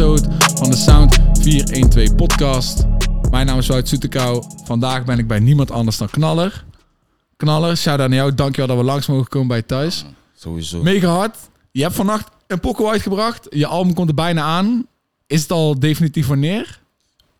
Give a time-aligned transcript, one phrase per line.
[0.00, 2.84] episode van de Sound 412 podcast.
[3.30, 4.44] Mijn naam is Wout Soetekau.
[4.64, 6.64] Vandaag ben ik bij niemand anders dan Knaller.
[7.36, 8.34] Knaller, shout-out naar jou.
[8.34, 10.04] Dankjewel dat we langs mogen komen bij thuis.
[10.34, 10.82] Sowieso.
[10.82, 11.36] Mega hard.
[11.70, 13.46] Je hebt vannacht een pokoe uitgebracht.
[13.50, 14.86] Je album komt er bijna aan.
[15.26, 16.80] Is het al definitief wanneer?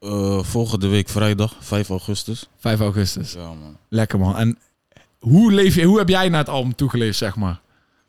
[0.00, 2.48] Eh, volgende week vrijdag, 5 augustus.
[2.58, 3.32] 5 augustus.
[3.32, 3.76] Ja, man.
[3.88, 4.36] Lekker man.
[4.36, 4.58] En
[5.18, 7.60] hoe, leef je, hoe heb jij naar het album toegeleefd, zeg maar?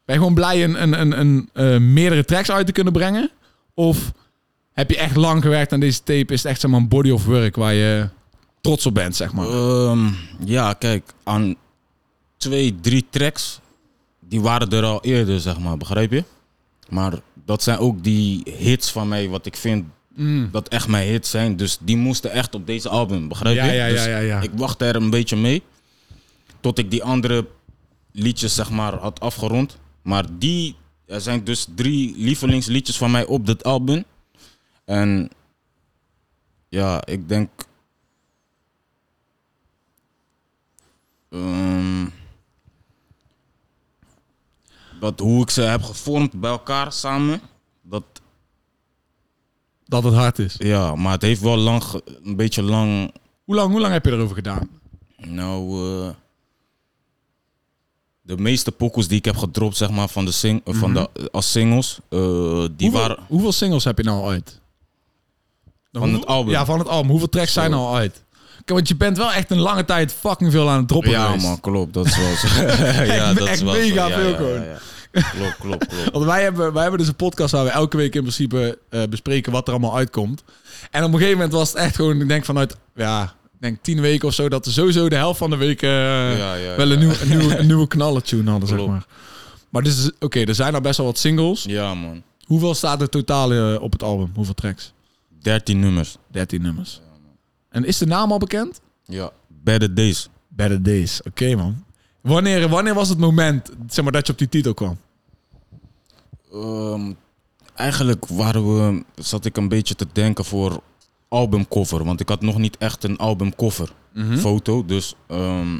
[0.05, 3.31] Ben je gewoon blij een, een, een, een, eh, meerdere tracks uit te kunnen brengen?
[3.73, 4.11] Of
[4.73, 6.33] heb je echt lang gewerkt aan deze tape?
[6.33, 8.09] Is het echt zeg maar, een body of work waar je
[8.61, 9.47] trots op bent, zeg maar?
[9.47, 10.07] Ehm,
[10.45, 11.55] ja, kijk, aan
[12.37, 13.59] twee, drie tracks,
[14.19, 16.23] die waren er al eerder, zeg maar, begrijp je?
[16.89, 17.13] Maar
[17.45, 19.85] dat zijn ook die hits van mij, wat ik vind
[20.15, 20.49] Mm.
[20.51, 21.55] dat echt mijn hits zijn.
[21.57, 23.71] Dus die moesten echt op deze album, begrijp Ja, je?
[23.73, 24.41] ja, ja, Dus ja, ja.
[24.41, 25.61] ik wachtte er een beetje mee,
[26.59, 27.47] tot ik die andere
[28.11, 29.77] liedjes, zeg maar, had afgerond.
[30.01, 34.03] Maar die, er zijn dus drie lievelingsliedjes van mij op dit album.
[34.91, 35.29] En
[36.69, 37.49] ja, ik denk.
[41.29, 42.05] ehm,
[44.99, 47.41] dat hoe ik ze heb gevormd bij elkaar samen.
[47.81, 48.03] Dat,
[49.85, 50.55] Dat het hard is.
[50.57, 51.83] ja, maar het heeft wel lang,
[52.23, 53.13] een beetje lang.
[53.43, 54.69] Hoe lang, hoe lang heb je erover gedaan?
[55.17, 56.09] Nou, eh,
[58.21, 61.29] de meeste pokoes die ik heb gedropt, zeg maar, van de sing, eh, van de,
[61.31, 64.60] als singles, eh, die hoeveel, waren hoeveel singles heb je nou uit?
[65.91, 66.51] Van Hoeveel- het album.
[66.53, 67.09] Ja, van het album.
[67.09, 68.21] Hoeveel tracks zijn er al uit?
[68.55, 71.25] Kijk, want je bent wel echt een lange tijd fucking veel aan het droppen Ja,
[71.25, 71.45] geweest.
[71.45, 71.93] man, klopt.
[71.93, 72.47] Dat is wel zo.
[72.65, 74.15] ja, Echt- dat echt is wel mega zo.
[74.19, 74.63] Veel gewoon.
[75.11, 76.11] Klopt, klopt, klopt.
[76.11, 79.01] Want wij hebben, wij hebben dus een podcast waar we elke week in principe eh,
[79.09, 80.43] bespreken wat er allemaal uitkomt.
[80.91, 83.77] En op een gegeven moment was het echt gewoon, ik denk vanuit, ja, ik denk
[83.81, 85.89] tien weken of zo, dat er sowieso de helft van de week eh,
[86.37, 87.05] Ja, ja, wel een, ja.
[87.05, 89.05] nieuw, een, nieuwe, een nieuwe knallentune hadden, zeg maar.
[89.69, 91.63] Maar dus, oké, er zijn al best wel wat singles.
[91.67, 92.21] Ja, man.
[92.45, 94.31] Hoeveel staat er totaal eh, op het album?
[94.35, 94.93] Hoeveel tracks?
[95.41, 96.17] 13 nummers.
[96.27, 97.01] 13 nummers.
[97.69, 98.81] En is de naam al bekend?
[99.03, 99.31] Ja.
[99.47, 100.29] Better Days.
[100.47, 101.21] Better Days.
[101.23, 101.83] Oké, man.
[102.21, 104.97] Wanneer, wanneer was het moment zeg maar, dat je op die titel kwam?
[106.51, 107.13] Ehm,
[107.75, 110.81] eigenlijk waren we, zat ik een beetje te denken voor
[111.27, 112.03] albumcover.
[112.05, 114.37] Want ik had nog niet echt een albumcover Hm?
[114.37, 114.85] foto.
[114.85, 115.79] Dus ehm,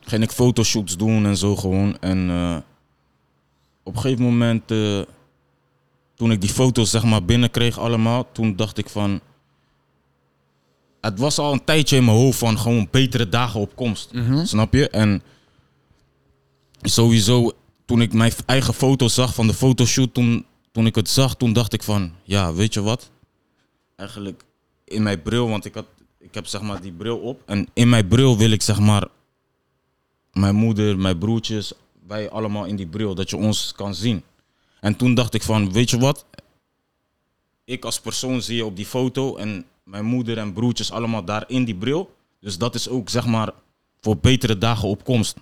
[0.00, 1.98] ging ik fotoshoots doen en zo gewoon.
[2.00, 2.56] En eh,
[3.82, 5.00] op een gegeven moment, eh,
[6.18, 9.20] toen ik die foto's zeg maar binnenkreeg allemaal, toen dacht ik van...
[11.00, 14.12] Het was al een tijdje in mijn hoofd van gewoon betere dagen op komst.
[14.12, 14.44] Mhm.
[14.44, 14.88] Snap je?
[14.88, 15.22] En
[16.82, 17.52] sowieso,
[17.84, 21.52] toen ik mijn eigen foto's zag van de fotoshoot, toen, toen ik het zag, toen
[21.52, 23.10] dacht ik van, ja, weet je wat?
[23.96, 24.44] Eigenlijk
[24.84, 25.86] in mijn bril, want ik, had,
[26.18, 27.42] ik heb zeg maar die bril op.
[27.46, 29.06] En in mijn bril wil ik zeg maar
[30.32, 31.72] mijn moeder, mijn broertjes,
[32.06, 34.22] wij allemaal in die bril, dat je ons kan zien.
[34.80, 36.26] En toen dacht ik van, weet je wat?
[37.64, 41.44] Ik als persoon zie je op die foto en mijn moeder en broertjes allemaal daar
[41.46, 42.14] in die bril.
[42.40, 43.50] Dus dat is ook zeg maar
[44.00, 45.36] voor betere dagen op komst.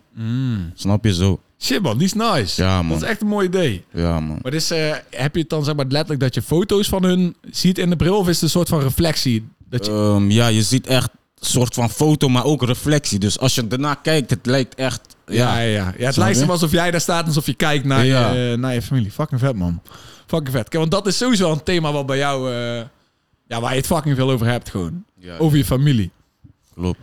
[0.75, 1.41] Snap je zo?
[1.59, 2.63] Shit, man, die is nice.
[2.63, 2.93] Ja, man.
[2.93, 3.85] Dat is echt een mooi idee.
[3.93, 4.39] Ja, man.
[4.43, 4.69] Maar dus,
[5.11, 7.97] heb je het dan zeg maar letterlijk dat je foto's van hun ziet in de
[7.97, 8.19] bril?
[8.19, 9.49] Of is het een soort van reflectie?
[9.69, 9.93] Dat je...
[9.93, 13.19] Ehm, ja, je ziet echt een soort van foto, maar ook reflectie.
[13.19, 15.16] Dus als je ernaar kijkt, het lijkt echt.
[15.27, 16.07] Ja, Ja, ja, ja.
[16.07, 18.33] het lijkt wel alsof jij daar staat alsof je kijkt naar, Ja.
[18.33, 19.11] je, eh, naar je familie.
[19.11, 19.81] Fucking vet, man.
[20.27, 20.63] Fucking vet.
[20.69, 22.53] Kijk, want dat is sowieso een thema wat bij jou...
[22.55, 22.83] eh,
[23.49, 25.05] ja, waar je het fucking veel over hebt gewoon.
[25.19, 26.11] Ja, Over je familie.
[26.75, 26.99] klopt.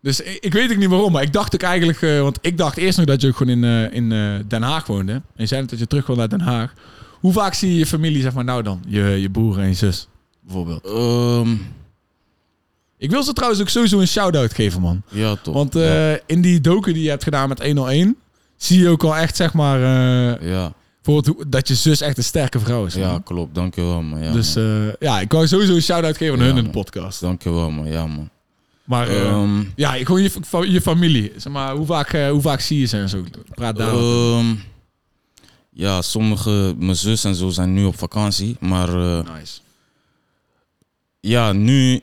[0.00, 2.02] Dus ik, ik weet ook niet waarom, maar ik dacht ook eigenlijk...
[2.02, 4.08] eh, want ik dacht eerst nog dat je ook gewoon in, in
[4.48, 5.12] Den Haag woonde.
[5.12, 6.72] En je zei net dat je terug wil naar Den Haag.
[7.20, 8.82] Hoe vaak zie je je familie, zeg maar, nou dan?
[8.88, 10.08] Je, je broer en je zus,
[10.40, 10.84] bijvoorbeeld.
[10.86, 11.54] Ehm,
[13.04, 15.02] Ik wil ze trouwens ook sowieso een shout-out geven, man.
[15.08, 15.54] ja, toch.
[15.54, 16.12] Want ja.
[16.12, 18.16] eh, in die docu die je hebt gedaan met 101...
[18.56, 19.76] zie je ook al echt, zeg maar...
[19.82, 20.72] eh, ja,
[21.02, 22.94] bijvoorbeeld dat je zus echt een sterke vrouw is.
[22.94, 23.54] ja, klopt.
[23.54, 24.22] Dankjewel, man.
[24.22, 24.64] Ja, dus man.
[24.64, 27.20] eh, ja, ik wou sowieso een shout-out geven aan hun in de podcast.
[27.20, 27.86] Dankjewel, man.
[27.86, 28.28] Ja, man.
[28.84, 30.30] Maar Ehm, ja, gewoon je,
[30.70, 31.32] je familie.
[31.36, 33.24] Zeg maar, hoe vaak, hoe vaak zie je ze en zo?
[33.54, 33.94] Praat daar.
[33.94, 34.54] ehm,
[35.70, 38.56] ja, sommige, mijn zus en zo zijn nu op vakantie.
[38.60, 39.60] Maar nice.
[41.20, 42.00] ja, nu,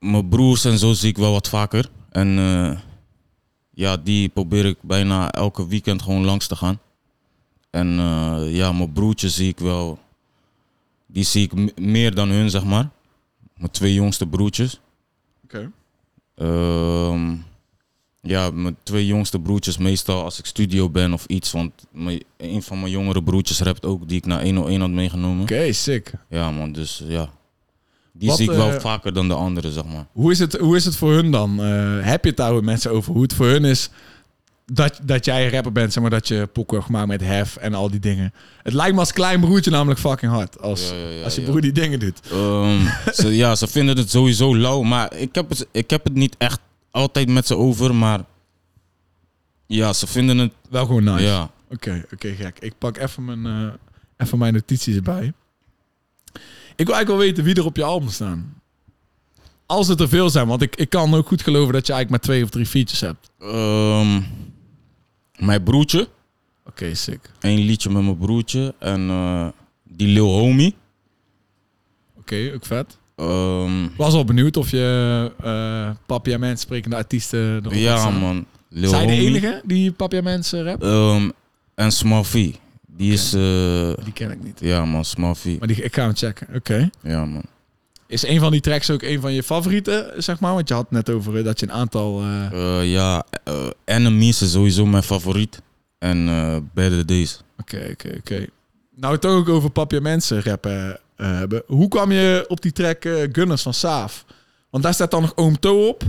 [0.00, 1.90] mijn broers en zo zie ik wel wat vaker.
[2.10, 2.78] En eh,
[3.70, 6.78] ja, die probeer ik bijna elke weekend gewoon langs te gaan.
[7.70, 9.98] En eh, ja, mijn broertje zie ik wel,
[11.06, 12.88] die zie ik meer dan hun, zeg maar.
[13.56, 14.80] Mijn twee jongste broertjes.
[15.44, 15.70] Oké.
[16.34, 17.36] Ehm,
[18.20, 21.52] ja, mijn twee jongste broertjes meestal als ik studio ben of iets.
[21.52, 25.42] Want mijn, een van mijn jongere broertjes rapt ook, die ik naar 101 had meegenomen.
[25.42, 26.12] Oké, sick.
[26.28, 27.30] Ja man, dus ja.
[28.20, 30.06] Die Wat, zie ik wel eh, vaker dan de andere, zeg maar.
[30.12, 31.64] Hoe is het, hoe is het voor hun dan?
[31.64, 33.12] Eh, heb je het daar met mensen over?
[33.12, 33.90] Hoe het voor hun is
[34.72, 37.56] dat, dat jij een rapper bent, zeg maar, dat je pokken hebt gemaakt met hef
[37.56, 38.32] en al die dingen.
[38.62, 40.60] Het lijkt me als klein broertje namelijk fucking hard.
[40.60, 42.20] Als, Ja, ja, ja, als je broer die dingen doet.
[42.30, 42.86] Ehm,
[43.20, 44.82] ze, ja, ze vinden het sowieso lauw.
[44.82, 47.94] Maar ik heb, het, ik heb het niet echt altijd met ze over.
[47.94, 48.20] Maar
[49.66, 50.52] ja, ze vinden het...
[50.70, 51.24] Wel gewoon nice.
[51.24, 51.50] Ja.
[51.70, 52.58] Oké, oké, gek.
[52.58, 53.72] Ik pak even mijn, eh,
[54.16, 55.32] even mijn notities erbij.
[56.80, 58.54] Ik wil eigenlijk wel weten wie er op je album staan.
[59.66, 62.10] Als het er veel zijn, want ik, ik kan ook goed geloven dat je eigenlijk
[62.10, 63.30] maar twee of drie features hebt.
[63.40, 64.20] Ehm,
[65.38, 66.08] mijn broertje.
[66.66, 67.30] Oké, sick.
[67.40, 68.74] Eén liedje met mijn broertje.
[68.78, 69.48] En eh,
[69.84, 70.74] die Lil Homie.
[72.18, 72.98] Oké, ook vet.
[73.16, 78.46] Ehm, Was al benieuwd of je eh Papia Mensen sprekende artiesten erop ja, man.
[78.68, 80.82] Lil Zijn de enige die Papia Mensen rap?
[80.82, 81.30] Ehm,
[81.74, 82.54] en Small V.
[83.00, 83.32] Die is...
[83.34, 84.58] eh, Die ken ik niet.
[84.60, 85.04] ja, man.
[85.04, 85.56] Small V.
[85.58, 86.46] Maar die, ik ga hem checken.
[86.54, 86.90] Oké.
[87.02, 87.42] Ja, man.
[88.06, 90.54] Is een van die tracks ook een van je favorieten, zeg maar?
[90.54, 92.20] Want je had net over eh, dat je een aantal...
[92.22, 93.24] eh, ja,
[93.84, 95.62] Enemies is sowieso mijn favoriet.
[95.98, 96.24] En
[96.74, 97.40] Better Days.
[97.60, 98.46] Oké, oké, oké.
[98.96, 101.62] Nou, het ook over Papia Mensen rappen hebben.
[101.66, 103.02] Hoe kwam je op die track
[103.32, 104.24] Gunners van Saaf?
[104.70, 106.02] Want daar staat dan nog Oom op.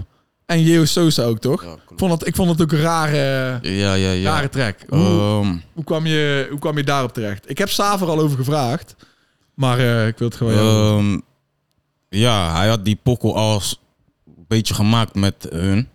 [0.45, 1.63] En Jeo Sosa ook, toch?
[1.63, 4.31] Ja, Ik vond het, ik vond het ook een rare, Ja, ja, ja.
[4.31, 4.75] rare track.
[4.89, 7.49] Hoe, Ehm, hoe, kwam je, hoe kwam je daarop terecht?
[7.49, 8.95] Ik heb Saaf er al over gevraagd.
[9.53, 10.53] Maar eh, ik wil het gewoon...
[10.53, 11.19] ehm,
[12.19, 13.79] ja, hij had die pokkel al s-
[14.27, 15.87] een beetje gemaakt met hun.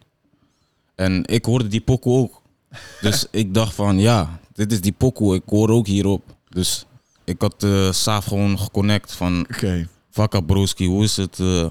[0.94, 2.42] En ik hoorde die pokkel ook.
[3.00, 5.34] Dus ik dacht van, ja, dit is die pokkel.
[5.34, 6.22] Ik hoor ook hierop.
[6.48, 6.86] Dus
[7.24, 9.40] ik had eh Saaf gewoon geconnect van...
[9.50, 9.88] Oké.
[10.10, 11.40] Vakka broski, hoe is het?
[11.40, 11.66] eh,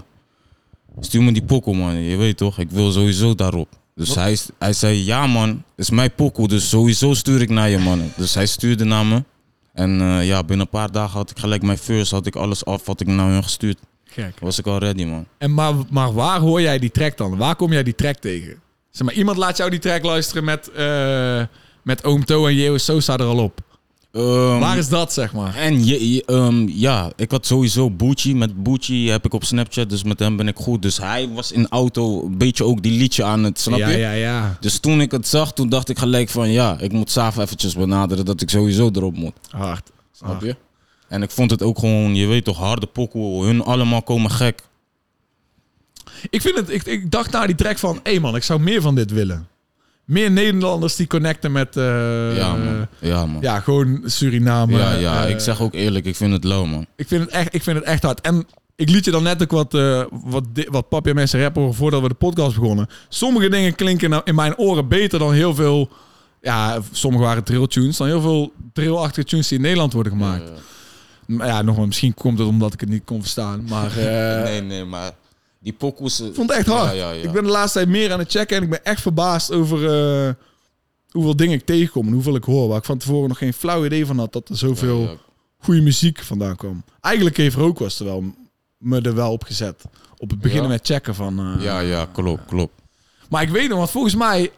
[1.00, 1.96] stuur me die pokkel, man.
[1.96, 3.68] Je weet toch, ik wil sowieso daarop.
[3.96, 4.18] Dus Wat?
[4.18, 7.78] hij, hij zei, ja man, het is mijn pokkel, dus sowieso stuur ik naar je,
[7.78, 8.12] man.
[8.16, 9.24] Dus hij stuurde naar me.
[9.74, 12.66] En eh, ja, binnen een paar dagen had ik gelijk mijn first, had ik alles
[12.66, 13.78] af wat ik naar hem gestuurd.
[14.06, 14.40] Gek.
[14.40, 15.26] Was ik al ready, man.
[15.38, 17.38] En maar, maar waar hoor jij die track dan?
[17.38, 18.56] Waar kom jij die track tegen?
[18.92, 21.42] Zeg maar, iemand laat jou die track luisteren met, eh,
[21.84, 23.60] met Oom To en Jeo Sosa er al op.
[24.16, 25.56] Ehm, Waar is dat, zeg maar?
[25.56, 28.36] En je, je- ehm, ja, ik had sowieso Bucci.
[28.36, 30.82] Met Bucci heb ik op Snapchat, dus met hem ben ik goed.
[30.82, 33.98] Dus hij was in auto een beetje ook die liedje aan het, snap ja, je?
[33.98, 34.58] ja, ja.
[34.60, 37.76] Dus toen ik het zag, toen dacht ik gelijk van ja, ik moet Saaf eventjes
[37.76, 39.34] benaderen dat ik sowieso erop moet.
[39.50, 39.92] Hard.
[40.12, 40.56] Snap je?
[41.08, 43.46] En ik vond het ook gewoon, je weet toch, harde pokoe.
[43.46, 44.62] Hun allemaal komen gek.
[46.30, 48.00] Ik, vind het, ik, ik dacht na die track van...
[48.04, 49.48] Hé hey man, ik zou meer van dit willen.
[50.06, 51.78] Meer Nederlanders die connecten met...
[51.78, 52.88] eh, ja, man.
[53.00, 53.42] Ja, man.
[53.42, 54.78] Ja, Ja, gewoon Suriname.
[54.78, 56.86] ja, eh, ik zeg ook eerlijk, ik vind het lauw, man.
[56.96, 58.22] Ik vind het echt, ik vind het echt hard.
[58.22, 62.02] En ik liet je dan net ook wat, eh wat, wat papje mensen rappen voordat
[62.02, 62.88] we de podcast begonnen.
[63.10, 65.90] Sommige dingen klinken nou in mijn oren beter dan heel veel...
[66.42, 67.98] Ja, sommige waren drill tunes.
[67.98, 70.44] Dan heel veel drillachtige tunes die in Nederland worden gemaakt.
[71.26, 73.66] Maar ja, nogmaals, misschien komt het omdat ik het niet kon verstaan.
[73.70, 75.12] Maar eh, nee, nee, maar
[75.66, 76.20] die pokoes...
[76.20, 76.86] ik vond het echt hard.
[76.86, 77.24] Ja, ja, ja.
[77.24, 78.58] Ik ben de laatste tijd meer aan het checken.
[78.58, 79.78] En ik ben echt verbaasd over
[80.28, 80.34] eh,
[81.10, 82.08] hoeveel dingen ik tegenkom.
[82.08, 82.68] En hoeveel ik hoor.
[82.68, 84.34] Waar ik van tevoren nog geen flauw idee van had.
[84.34, 85.20] Dat er zoveel
[85.58, 86.84] goede muziek vandaan kwam.
[87.02, 88.24] Eigenlijk heeft Rook was er wel,
[88.78, 89.84] me er wel op gezet.
[90.18, 91.40] Op het beginnen met checken van...
[91.40, 92.74] eh, Ja, ja, klopt, klopt.
[93.30, 94.52] Maar ik weet nog, want volgens mij...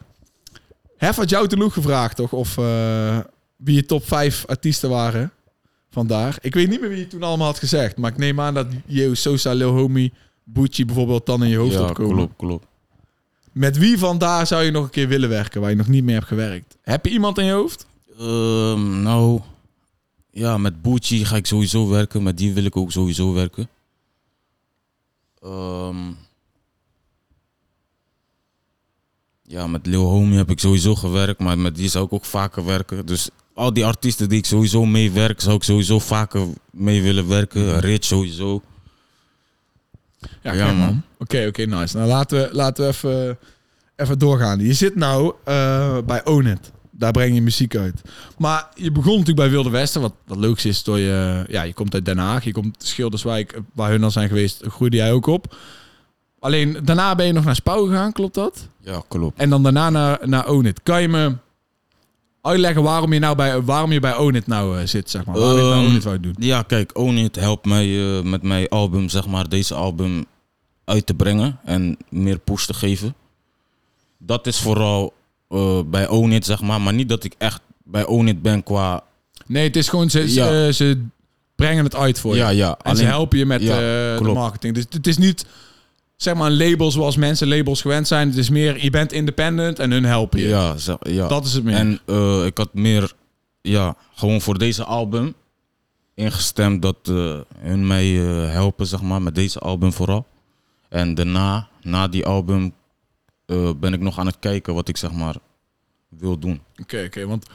[0.96, 2.32] Hef had jou toen ook gevraagd, toch?
[2.32, 3.18] Of eh,
[3.56, 5.32] wie je top 5 artiesten waren
[5.90, 6.38] vandaar.
[6.40, 7.96] Ik weet niet meer wie je toen allemaal had gezegd.
[7.96, 10.12] Maar ik neem aan dat Jeo Sosa, Lil Homie,
[10.52, 12.14] Bucci bijvoorbeeld dan in je hoofd Ja, opkomen.
[12.16, 12.66] klopt, klopt.
[13.52, 16.14] Met wie vandaar zou je nog een keer willen werken, waar je nog niet mee
[16.14, 16.76] hebt gewerkt?
[16.82, 17.86] Heb je iemand in je hoofd?
[18.18, 19.40] Ehm, nou,
[20.30, 22.22] ja, met Bucci ga ik sowieso werken.
[22.22, 23.68] Met die wil ik ook sowieso werken.
[25.42, 25.96] Ehm,
[29.42, 32.64] ja, met Lil Homie heb ik sowieso gewerkt, maar met die zou ik ook vaker
[32.64, 33.06] werken.
[33.06, 37.28] Dus al die artiesten die ik sowieso mee werk, zou ik sowieso vaker mee willen
[37.28, 37.80] werken.
[37.80, 38.62] Rich sowieso.
[40.42, 41.02] Ja, Ja, man.
[41.18, 41.96] Oké, oké, nice.
[41.96, 43.38] Nou, laten we, laten we even,
[43.96, 44.60] even doorgaan.
[44.60, 46.72] Je zit nou eh, bij Own It.
[46.90, 48.02] Daar breng je muziek uit.
[48.38, 51.44] Maar je begon natuurlijk bij Wilde Westen, wat, wat logisch is door je...
[51.48, 54.96] Ja, je komt uit Den Haag, je komt Schilderswijk, waar hun al zijn geweest, groeide
[54.96, 55.56] jij ook op.
[56.38, 58.68] Alleen daarna ben je nog naar Spouw gegaan, klopt dat?
[58.80, 59.38] Ja, klopt.
[59.38, 60.80] En dan daarna naar, naar Own It.
[60.82, 61.32] Kan je me
[62.42, 65.38] uitleggen waarom je nou bij, waarom je bij Own It nou eh, zit, zeg maar?
[65.38, 66.34] Waarom je bij Ehm, Own It wou doen?
[66.38, 70.24] Ja, kijk, Own It helpt mij eh, met mijn album, zeg maar, deze album
[70.84, 73.14] uit te brengen en meer push te geven.
[74.18, 75.12] Dat is vooral
[75.48, 78.62] eh, bij Own It, zeg maar, maar niet dat ik echt bij Own It ben
[78.62, 79.02] qua...
[79.46, 80.72] Nee, het is gewoon, ze, ze, Ja.
[80.72, 81.04] ze
[81.56, 82.38] brengen het uit voor je.
[82.40, 83.76] Ja, ja, En ze helpen je met Ja,
[84.18, 84.74] de marketing.
[84.74, 85.46] Dus het is niet
[86.18, 88.28] zeg maar een label zoals mensen labels gewend zijn.
[88.28, 90.48] Het is meer, je bent independent en hun helpen je.
[90.48, 91.28] Ja, ja.
[91.28, 91.74] Dat is het meer.
[91.74, 93.12] En eh, ik had meer,
[93.60, 95.34] ja, gewoon voor deze album
[96.18, 100.26] ingestemd dat eh, hun mij eh, helpen, zeg maar, met deze album vooral.
[100.88, 102.72] En daarna, na die album,
[103.46, 105.36] eh, ben ik nog aan het kijken wat ik zeg maar
[106.08, 106.60] wil doen.
[106.82, 107.26] Oké, oké.
[107.26, 107.46] Want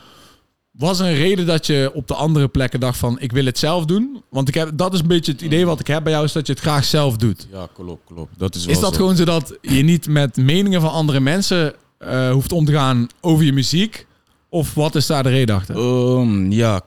[0.78, 3.58] was er een reden dat je op de andere plekken dacht van ik wil het
[3.60, 4.24] zelf doen?
[4.30, 6.32] Want ik heb, dat is een beetje het idee wat ik heb bij jou, is
[6.32, 7.48] dat je het graag zelf doet.
[7.52, 8.40] Ja, klopt, klopt.
[8.40, 9.00] Dat is wel Is dat zo.
[9.00, 13.46] gewoon zodat je niet met meningen van andere mensen eh, hoeft om te gaan over
[13.46, 14.08] je muziek?
[14.50, 15.76] Of wat is daar de reden achter?
[15.76, 16.82] Ehm, ja,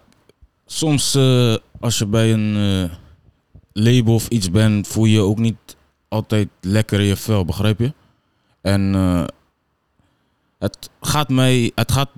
[0.66, 2.97] soms eh, als je bij een eh,
[3.73, 5.76] label of iets bent, voel je je ook niet
[6.09, 7.93] altijd lekker in je vel, begrijp je?
[8.61, 8.95] En
[10.59, 12.11] het gaat mij, het gaat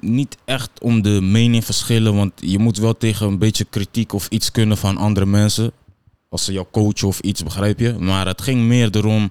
[0.00, 4.50] niet echt om de meningsverschillen, want je moet wel tegen een beetje kritiek of iets
[4.50, 5.72] kunnen van andere mensen.
[6.28, 7.92] Als ze jou coachen of iets, begrijp je?
[7.98, 9.30] Maar het ging meer erom,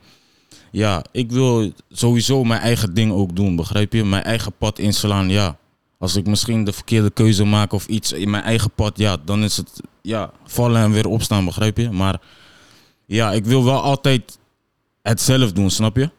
[0.71, 4.03] ja, ik wil sowieso mijn eigen ding ook doen, begrijp je?
[4.03, 5.57] Mijn eigen pad inslaan, ja.
[5.99, 9.43] Als ik misschien de verkeerde keuze maak of iets in mijn eigen pad, ja, dan
[9.43, 11.91] is het ja, vallen en weer opstaan, begrijp je?
[11.91, 12.21] Maar
[13.05, 14.39] ja, ik wil wel altijd
[15.01, 16.09] het zelf doen, snap je?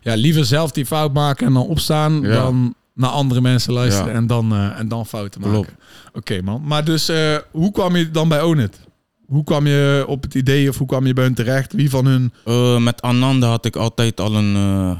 [0.00, 2.28] Ja, liever zelf die fout maken en dan opstaan Ja.
[2.34, 4.14] dan naar andere mensen luisteren Ja.
[4.14, 5.76] en, dan, eh, en dan fouten maken.
[6.12, 8.78] Oké man, maar dus eh, hoe kwam je dan bij Own It?
[9.26, 11.72] Hoe kwam je op het idee of hoe kwam je bij hun terecht?
[11.72, 12.32] Wie van hun?
[12.44, 14.98] Eh, met Ananda had ik altijd al een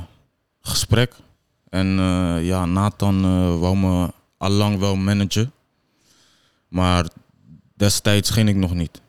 [0.61, 1.13] gesprek.
[1.69, 1.87] En
[2.43, 3.21] ja, Nathan
[3.61, 5.53] wou me al lang wel managen.
[6.69, 7.09] Maar
[7.77, 9.01] destijds ging ik nog niet.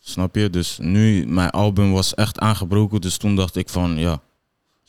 [0.00, 0.50] Snap je?
[0.50, 3.00] Dus nu, mijn album was echt aangebroken.
[3.00, 4.20] Dus toen dacht ik van, ja,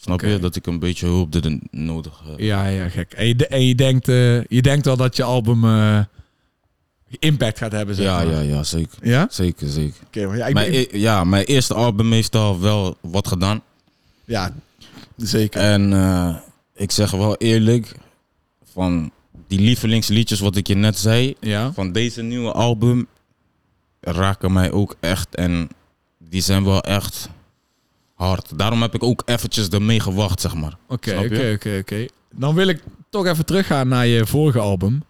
[0.01, 0.39] snap je?
[0.39, 2.39] Dat ik een beetje hulp er nodig heb.
[2.39, 3.13] Ja, ja, gek.
[3.13, 5.99] En je, en je, denkt, eh, je denkt wel dat je album eh,
[7.19, 8.33] impact gaat hebben, zeg Ja, maar.
[8.33, 8.97] ja, ja, zeker.
[9.07, 9.27] Ja?
[9.29, 10.01] Zeker, zeker.
[10.05, 13.27] Oké, maar ja, ik Mijn, ben- e- ja, mijn eerste album heeft al wel wat
[13.27, 13.61] gedaan.
[14.25, 14.53] ja,
[15.17, 15.61] zeker.
[15.61, 16.35] En eh,
[16.75, 17.95] ik zeg wel eerlijk,
[18.71, 19.11] van
[19.47, 21.73] die lievelingsliedjes wat ik je net zei, Ja.
[21.73, 23.07] van deze nieuwe album
[23.99, 25.35] raken mij ook echt.
[25.35, 25.69] En
[26.17, 27.29] die zijn wel echt
[28.21, 28.57] hard.
[28.57, 30.77] Daarom heb ik ook eventjes ermee gewacht, zeg maar.
[30.87, 32.05] Oké, oké, oké, oké.
[32.35, 35.03] Dan wil ik toch even teruggaan naar je vorige album.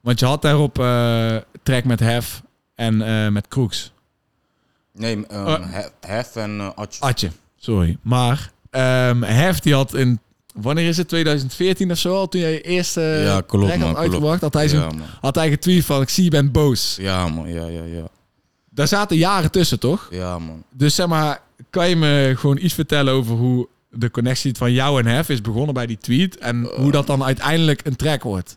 [0.00, 2.42] Want je had daarop eh track met Hef
[2.74, 3.92] en eh, met Crooks.
[4.92, 5.62] Nee, um.
[6.00, 7.00] Hef- en uh, Atje.
[7.00, 7.98] Atje, sorry.
[8.02, 10.20] Maar ehm Hef die had in,
[10.54, 13.78] wanneer is het, 2014 of zo al, toen jij je eerste Ja, klopt, track had
[13.78, 13.98] man, klopt.
[13.98, 15.00] uitgebracht, had hij, Ja, man.
[15.20, 16.96] had hij getweet van, ik zie je bent boos.
[17.00, 17.48] Ja, man.
[17.48, 18.08] Ja, ja, ja.
[18.70, 20.08] Daar zaten jaren tussen, toch?
[20.10, 20.62] Ja, man.
[20.72, 25.00] Dus zeg maar, kan je me gewoon iets vertellen over hoe de connectie van jou
[25.00, 28.56] en Hef is begonnen bij die tweet en hoe dat dan uiteindelijk een track wordt?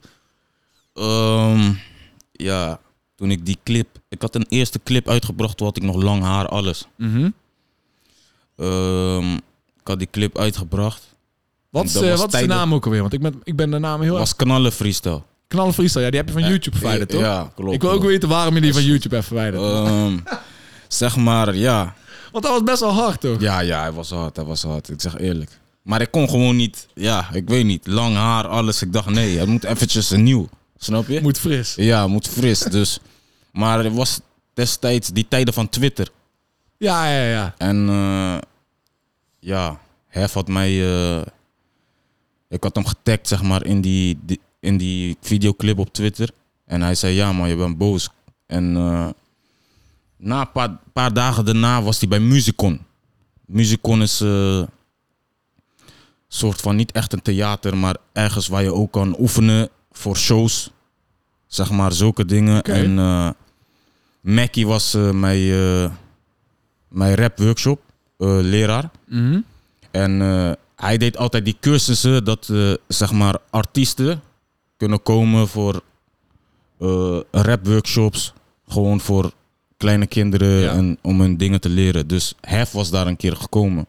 [0.93, 1.71] Ehm,
[2.31, 2.79] ja,
[3.15, 3.87] toen ik die clip...
[4.09, 6.87] Ik had een eerste clip uitgebracht, toen had ik nog lang haar, alles.
[6.95, 7.29] Mhm.
[8.57, 11.15] Ehm, ik had die clip uitgebracht.
[11.69, 13.01] Wat is, eh, wat is de naam ook alweer?
[13.01, 14.19] Want ik ben, ik ben de naam heel erg...
[14.19, 15.21] was knallen freestyle.
[15.47, 17.21] Knallen Freestyle, ja, die heb je van YouTube verwijderd, toch?
[17.21, 17.73] Ja, klopt.
[17.73, 18.11] ik wil ook klopt.
[18.11, 19.63] weten waarom je die van YouTube hebt verwijderd.
[19.63, 20.17] Ehm,
[20.87, 21.95] zeg maar, ja.
[22.31, 23.39] Want dat was best wel hard, toch?
[23.41, 24.89] Ja, ja, hij was hard, hij was hard.
[24.89, 25.59] Ik zeg eerlijk.
[25.81, 27.87] Maar ik kon gewoon niet, ja, ik weet niet.
[27.87, 28.81] Lang haar, alles.
[28.81, 30.49] Ik dacht, nee, het moet eventjes een nieuw.
[30.77, 31.21] Snap je?
[31.21, 31.75] Moet fris.
[31.75, 32.59] Ja, moet fris.
[32.59, 32.99] Dus.
[33.51, 34.19] Maar het was
[34.53, 36.07] destijds die tijden van Twitter.
[36.77, 37.53] Ja, ja, ja.
[37.57, 38.37] En eh,
[39.39, 40.69] ja, Hef had mij.
[41.17, 41.21] eh,
[42.49, 46.29] ik had hem getagd, zeg maar, in die, die- in die videoclip op Twitter.
[46.65, 48.09] En hij zei: Ja, man, je bent boos.
[48.47, 49.07] En eh,
[50.21, 52.81] na een paar, paar dagen daarna was hij bij Musicon.
[53.45, 54.21] Musicon is.
[54.21, 54.63] eh
[56.27, 60.71] soort van niet echt een theater, maar ergens waar je ook kan oefenen voor shows.
[61.47, 62.61] Zeg maar, zulke dingen.
[62.63, 63.29] En eh
[64.21, 65.51] Mackie was eh, mijn,
[66.87, 67.81] mijn rap workshop,
[68.17, 68.89] leraar.
[69.07, 69.39] Mhm.
[69.91, 70.19] En
[70.75, 72.53] hij deed altijd die cursussen dat
[72.87, 74.21] zeg maar artiesten
[74.77, 75.81] kunnen komen voor
[77.31, 78.33] rap workshops.
[78.67, 79.31] Gewoon voor
[79.81, 80.71] kleine kinderen Ja.
[80.71, 82.07] en om hun dingen te leren.
[82.07, 83.85] Dus Hef was daar een keer gekomen.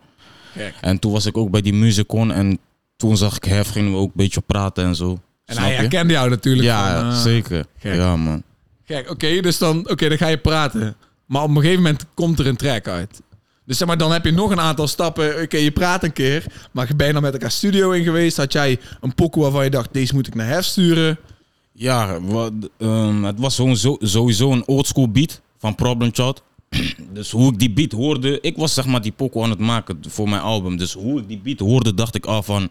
[0.56, 0.74] Gek.
[0.80, 2.58] En toen was ik ook bij die Musicon en
[2.96, 5.18] toen zag ik Hef, gingen we ook een beetje praten en zo.
[5.44, 6.64] En hij herkende jou natuurlijk.
[6.68, 7.64] Ja, van, eh, zeker.
[7.78, 7.94] gek.
[7.94, 8.42] Ja, man.
[8.86, 10.96] Kijk, oké, dus dan, oké, dan ga je praten.
[11.26, 13.20] Maar op een gegeven moment komt er een track uit.
[13.64, 15.42] Dus zeg maar, dan heb je nog een aantal stappen.
[15.42, 16.44] Oké, je praat een keer.
[16.72, 18.36] Maar je dan met elkaar studio in geweest?
[18.36, 21.18] Had jij een pokoe waarvan je dacht, deze moet ik naar Hef sturen?
[21.72, 26.42] Ja, wat, ehm, het was gewoon zo, sowieso een oldschool beat van Problem Child.
[27.16, 29.98] dus hoe ik die beat hoorde, ik was zeg maar die pokoe aan het maken
[30.08, 30.76] voor mijn album.
[30.76, 32.68] Dus hoe ik die beat hoorde, dacht ik al van...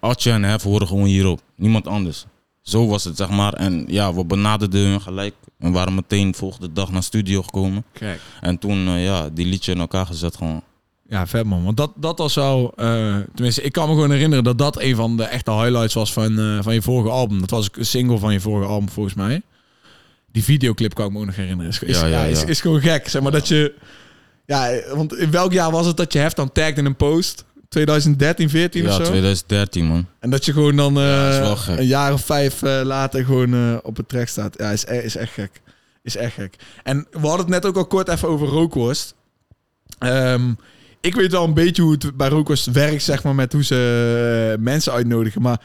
[0.00, 1.40] Atje en Hef horen gewoon hierop.
[1.56, 2.26] Niemand anders.
[2.62, 3.52] Zo was het, zeg maar.
[3.52, 5.34] En ja, we benaderden hun gelijk.
[5.58, 7.84] En waren meteen volgende dag naar studio gekomen.
[7.92, 8.20] Kijk.
[8.40, 10.62] En toen, eh, ja, die liedje in elkaar gezet gewoon.
[11.08, 11.64] Ja, vet man.
[11.64, 12.72] Want dat, dat was zo...
[12.76, 16.12] eh, tenminste, ik kan me gewoon herinneren dat dat een van de echte highlights was
[16.12, 17.40] van, eh, van je vorige album.
[17.40, 19.42] Dat was een single van je vorige album, volgens mij.
[20.32, 21.72] Die videoclip kan ik me ook nog herinneren.
[21.72, 23.08] Is, is, Ja, ja, ja, is, is gewoon gek.
[23.08, 23.74] Zeg maar dat je...
[24.46, 27.44] Ja, want in welk jaar was het dat je Hef dan tagged in een post?
[27.68, 29.02] 2013, 14 ja, of zo.
[29.02, 30.06] 2013 man.
[30.20, 33.96] En dat je gewoon dan eh, een jaar of vijf eh, later gewoon eh, op
[33.96, 34.54] het track staat.
[34.58, 35.60] Ja, is, e- is echt gek.
[36.02, 36.56] Is echt gek.
[36.82, 39.14] En we hadden het net ook al kort even over rookworst.
[39.98, 40.52] Ehm,
[41.00, 44.56] ik weet wel een beetje hoe het bij rookworst werkt, zeg maar, met hoe ze
[44.60, 45.42] mensen uitnodigen.
[45.42, 45.60] Maar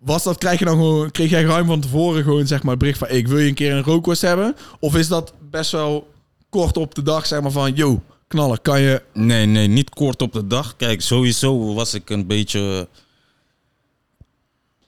[0.00, 2.78] was dat, krijg je dan gewoon, kreeg jij ruim van tevoren gewoon, zeg maar, het
[2.78, 4.56] bericht van, ik wil je een keer een rookworst hebben?
[4.78, 6.12] Of is dat best wel
[6.48, 9.02] kort op de dag, zeg maar, van, yo, knallen, kan je...
[9.12, 10.76] Nee, nee, niet kort op de dag.
[10.76, 12.88] Kijk, sowieso was ik een beetje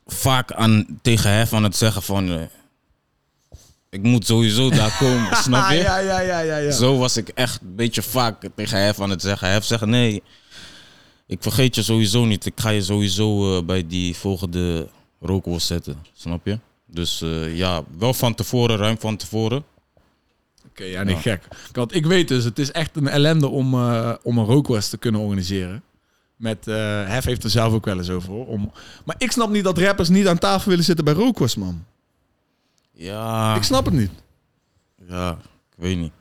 [0.07, 2.28] vaak aan, tegen Hef aan het zeggen van...
[2.31, 2.40] eh,
[3.90, 5.76] ik moet sowieso daar komen, snap je?
[5.76, 6.71] ja, ja, ja, ja, ja.
[6.71, 9.49] Zo was ik echt een beetje vaak tegen Hef aan het zeggen.
[9.49, 10.23] Hef zeggen, nee,
[11.26, 12.47] ik vergeet je sowieso niet.
[12.47, 14.88] Ik ga je sowieso eh, bij die volgende
[15.23, 16.59] rookworst zetten, snap je?
[16.87, 19.64] Dus eh, ja, wel van tevoren, ruim van tevoren.
[20.69, 21.49] Oké, ja, nee, gek.
[21.73, 24.99] Want ik weet dus, het is echt een ellende om, eh, om een rookworst te
[24.99, 25.83] kunnen organiseren.
[26.37, 26.75] Met, eh
[27.07, 28.31] Hef heeft er zelf ook wel eens over.
[28.31, 28.73] Hoor, om...
[29.05, 31.85] Maar ik snap niet dat rappers niet aan tafel willen zitten bij rookworst, man.
[32.93, 34.11] Ja, Ik snap het niet.
[35.09, 35.31] ja,
[35.71, 36.12] ik weet niet.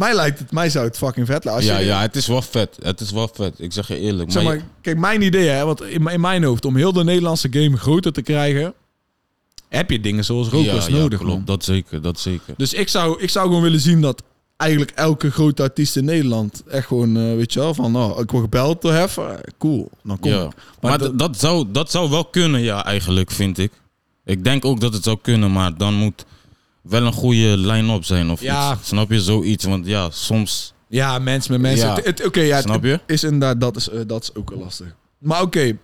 [0.00, 1.64] Mij lijkt het, mij zou het fucking vet lijken.
[1.64, 2.76] Ja, je, ja, het is wel vet.
[2.82, 3.54] Het is wel vet.
[3.58, 4.32] Ik zeg je eerlijk.
[4.32, 7.04] Zeg maar maar, kijk, mijn idee, hè, want in, in mijn hoofd, om heel de
[7.04, 8.74] Nederlandse game groter te krijgen,
[9.68, 11.34] heb je dingen zoals rookworst ja, ja, nodig, klopt.
[11.34, 11.44] man.
[11.44, 12.54] Dat zeker, dat zeker.
[12.56, 14.22] Dus ik zou, ik zou gewoon willen zien dat
[14.56, 18.30] eigenlijk elke grote artiest in Nederland echt gewoon, eh, weet je wel, van, nou, ik
[18.30, 20.44] word gebeld door Hef, eh, cool, dan kom Ja.
[20.44, 20.52] ik.
[20.80, 23.72] Maar, dat, zou, dat zou wel kunnen, ja, eigenlijk, vind ik.
[24.24, 26.24] Ik denk ook dat het zou kunnen, maar dan moet
[26.82, 28.72] wel een goede line-up zijn of Ja.
[28.74, 28.88] iets.
[28.88, 29.20] Snap je?
[29.20, 30.72] Zoiets, want ja, soms...
[30.88, 31.88] Ja, mensen met mensen.
[31.88, 32.24] Ja.
[32.26, 33.00] Oké, ja, Snap je?
[33.06, 34.94] is inderdaad, dat is, eh, dat is ook wel lastig.
[35.18, 35.76] Maar oké,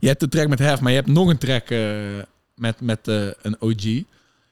[0.00, 1.78] je hebt de track met Hef, maar je hebt nog een track eh,
[2.54, 3.84] met, met eh, een OG.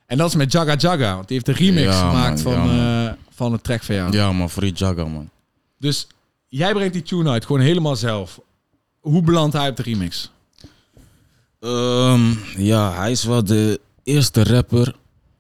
[0.07, 2.76] En dat is met Jaga Jaga, want die heeft een remix Ja, gemaakt man, van,
[2.76, 4.12] ja, van een track van jou.
[4.12, 5.31] Ja, maar Free Jaga, man.
[5.78, 6.07] Dus
[6.49, 8.41] jij brengt die tune uit, gewoon helemaal zelf.
[9.00, 10.30] Hoe belandt hij op de remix?
[11.61, 14.95] Ehm, ja, hij is wel de eerste rapper.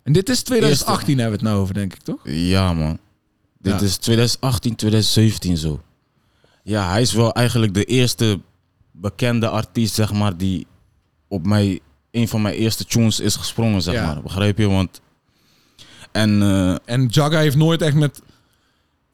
[0.08, 2.20] En dit is 2018 hebben we het nou over, denk ik, toch?
[2.24, 2.98] Ja, man.
[3.58, 3.86] Dit Ja.
[3.86, 5.82] is 2018, 2017 zo.
[6.62, 8.40] Ja, hij is wel eigenlijk de eerste
[8.92, 10.66] bekende artiest, zeg maar, die
[11.28, 14.06] op mij, een van mijn eerste tunes is gesprongen, zeg Ja.
[14.06, 14.22] maar.
[14.22, 14.66] Begrijp je?
[14.68, 15.00] Want.
[16.12, 18.22] En eh, En Jaga heeft nooit echt met...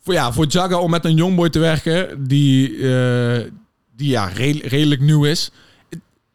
[0.02, 3.50] Voor, ja, voor Jaga om met een jongboy te werken die, eh,
[3.96, 5.50] die ja, re- redelijk nieuw is.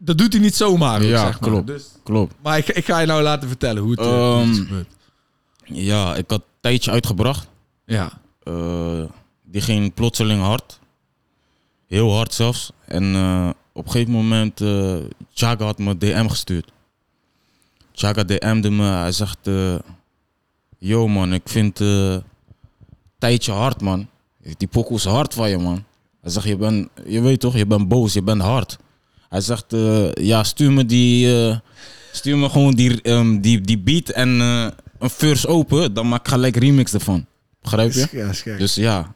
[0.01, 1.03] Dat doet hij niet zomaar.
[1.03, 1.49] Ja, zeg maar.
[1.49, 1.67] klopt.
[1.67, 2.35] Dus, klopt.
[2.41, 4.67] maar ik, ik ga je nou laten vertellen hoe het, eh, hoe het is Ehm,
[4.67, 4.88] gebeurd.
[5.63, 7.47] Ja, ik had een tijdje uitgebracht.
[7.85, 8.12] Ja.
[8.43, 9.03] Eh,
[9.43, 10.79] die ging plotseling hard.
[11.88, 12.71] Heel hard zelfs.
[12.85, 14.95] En eh, op een gegeven moment, eh
[15.33, 16.71] Chaga had me DM gestuurd.
[17.93, 18.83] Chaga DM'de me.
[18.83, 19.75] Hij zegt, eh,
[20.77, 22.15] yo man, ik vind eh
[23.17, 24.07] tijdje hard man.
[24.57, 25.83] Die pokoe is hard van je man.
[26.21, 28.77] Hij zegt, je, bent, je weet toch, je bent boos, je bent hard.
[29.30, 31.58] Hij zegt, eh, ja stuur me die, eh,
[32.12, 34.68] stuur me gewoon die, ehm, die, die beat en eh,
[35.00, 35.94] een verse open.
[35.94, 37.26] Dan maak ik gelijk remix ervan.
[37.62, 38.08] Begrijp je?
[38.12, 38.58] Ja.
[38.58, 39.13] Dus ja,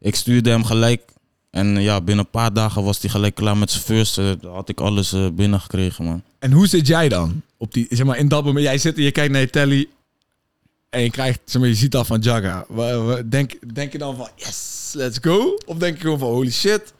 [0.00, 1.02] ik stuurde hem gelijk.
[1.50, 4.80] En ja, binnen een paar dagen was hij gelijk klaar met zijn dan had ik
[4.80, 6.22] alles binnengekregen, man.
[6.38, 7.42] En hoe zit jij dan?
[7.56, 9.88] Op die, zeg maar, in dat moment, jij zit en je kijkt naar je telly
[10.90, 12.66] en je krijgt, zeg maar, je ziet dat van Jaga.
[13.26, 15.58] Denk, denk je dan van, yes, let's go?
[15.66, 16.94] Of denk je gewoon van, holy shit?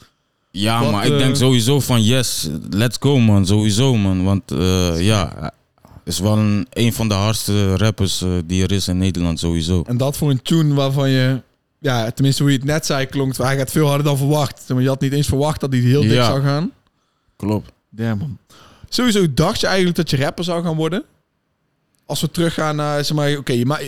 [0.59, 3.47] Ja, Wat, maar ik eh, denk sowieso van yes, let's go, man.
[3.47, 4.25] Sowieso, man.
[4.25, 5.53] Want eh, ja,
[6.05, 9.83] is wel een, een van de hardste rappers eh, die er is in Nederland, sowieso.
[9.87, 11.42] En dat voor een tune waarvan je,
[11.79, 14.64] ja, tenminste hoe je het net zei, klonk, hij gaat veel harder dan verwacht.
[14.69, 16.27] Maar, je had niet eens verwacht dat hij heel dik Ja.
[16.27, 16.73] zou gaan.
[17.37, 17.73] Klopt.
[17.90, 18.38] Damn, man.
[18.88, 21.05] Sowieso dacht je eigenlijk dat je rapper zou gaan worden?
[22.07, 23.83] Als we teruggaan naar, zeg maar, oké, maar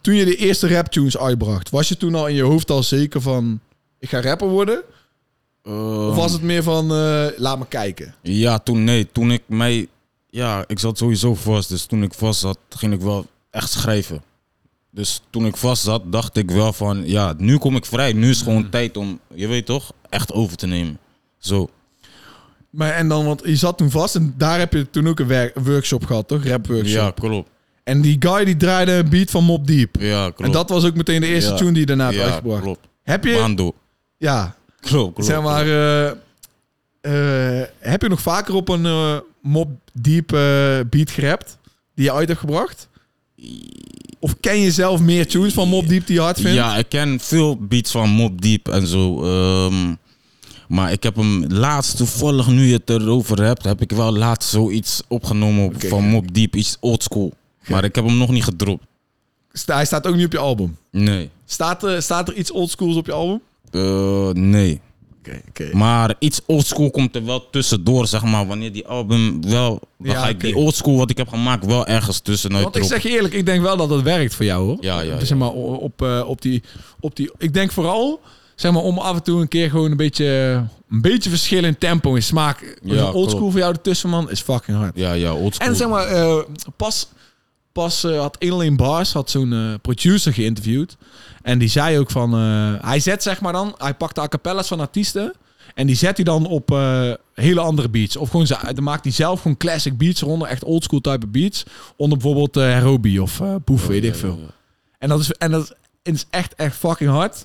[0.00, 3.20] toen je de eerste raptunes uitbracht, was je toen al in je hoofd al zeker
[3.20, 3.60] van,
[3.98, 4.82] ik ga rapper worden?
[5.64, 8.14] Of was het meer van, eh, laat me kijken?
[8.22, 9.08] Ja, toen nee.
[9.12, 9.88] Toen ik mij...
[10.30, 11.68] Ja, ik zat sowieso vast.
[11.68, 14.22] Dus toen ik vast zat, ging ik wel echt schrijven.
[14.90, 17.02] Dus toen ik vast zat, dacht ik wel van...
[17.08, 18.12] Ja, nu kom ik vrij.
[18.12, 20.98] Nu is het gewoon tijd om, je weet toch, echt over te nemen.
[21.38, 21.68] Zo.
[22.70, 25.50] Maar en dan, want je zat toen vast en daar heb je toen ook een,
[25.54, 26.44] workshop gehad, toch?
[26.44, 26.86] Rap workshop.
[26.88, 27.48] Ja, klopt.
[27.84, 29.96] En die guy die draaide een beat van Mob Deep.
[30.00, 30.40] Ja, klopt.
[30.40, 31.56] En dat was ook meteen de eerste Ja.
[31.56, 32.62] tune die je daarna hebt ja, uitgebracht.
[32.62, 32.88] klopt.
[33.02, 33.74] Heb je, Bando.
[34.16, 35.30] ja, Klopt, klopt.
[35.30, 36.08] zeg maar, eh,
[37.00, 40.28] eh, heb je nog vaker op een eh, Mob Deep
[40.90, 41.58] beat gerapt
[41.94, 42.88] die je uit hebt gebracht?
[44.18, 46.56] Of ken je zelf meer tunes van Mob Deep die je hard vindt?
[46.56, 49.24] Ja, ik ken veel beats van Mob Deep en zo.
[49.24, 49.94] ehm,
[50.68, 54.50] maar ik heb hem laatst, toevallig nu je het erover hebt, heb ik wel laatst
[54.50, 56.10] zoiets opgenomen van gek.
[56.10, 57.32] Mob Deep, iets oldschool.
[57.66, 58.84] Maar ik heb hem nog niet gedropt.
[59.66, 60.76] Hij staat ook niet op je album.
[60.90, 61.30] Nee.
[61.44, 63.40] Staat er, staat er iets oldschools op je album?
[63.70, 64.80] Eh, nee.
[65.72, 68.46] Maar iets oldschool komt er wel tussendoor, zeg maar.
[68.46, 69.80] Wanneer die album wel...
[69.98, 72.82] Dan Ja, ga ik die oldschool wat ik heb gemaakt wel ergens tussenuit Want ik
[72.82, 74.76] zeg je eerlijk, ik denk wel dat het werkt voor jou hoor.
[74.80, 76.62] Ja, ja, zeg maar op, eh, op, die,
[77.00, 77.30] op die.
[77.38, 78.20] Ik denk vooral,
[78.54, 80.26] zeg maar, om af en toe een keer gewoon een beetje,
[80.90, 82.78] een beetje verschil in tempo en smaak.
[82.82, 84.92] Ja, oldschool voor jou ertussen, man, is fucking hard.
[84.96, 85.68] Ja, ja, oldschool.
[85.68, 86.38] En zeg maar, eh,
[86.76, 87.08] pas,
[87.78, 90.96] pas eh, had 101 Bars had zo'n eh, producer geïnterviewd.
[91.42, 94.28] En die zei ook van, eh, hij zet zeg maar dan, hij pakt de a
[94.28, 95.32] cappella's van artiesten.
[95.74, 96.68] En die zet hij dan op
[97.34, 98.16] hele andere beats.
[98.16, 100.48] Of gewoon, ze- dan maakt hij zelf gewoon classic beats eronder.
[100.48, 101.64] Echt oldschool type beats.
[101.96, 104.36] Onder bijvoorbeeld Herobi of eh Boef, weet ik Ja, veel.
[104.36, 104.50] ja, ja.
[104.98, 107.44] En dat is, en dat is echt, echt fucking hard.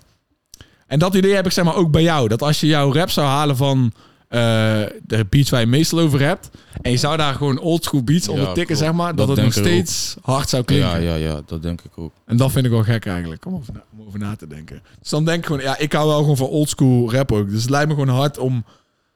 [0.88, 2.28] En dat idee heb ik zeg maar ook bij jou.
[2.28, 3.93] Dat als je jouw rap zou halen van
[4.34, 6.50] de beats waar je meestal over hebt.
[6.82, 9.15] En je zou daar gewoon oldschool beats Ja, onder tikken, zeg maar.
[9.15, 10.89] Dat, Dat het nog steeds hard zou klinken.
[10.89, 12.12] Ja, ja, ja, dat denk ik ook.
[12.26, 14.82] En dat vind ik wel gek eigenlijk, om over, na, om over na te denken.
[15.00, 17.50] Dus dan denk ik gewoon, ja, ik hou wel gewoon van oldschool rap ook.
[17.50, 18.65] Dus het lijkt me gewoon hard om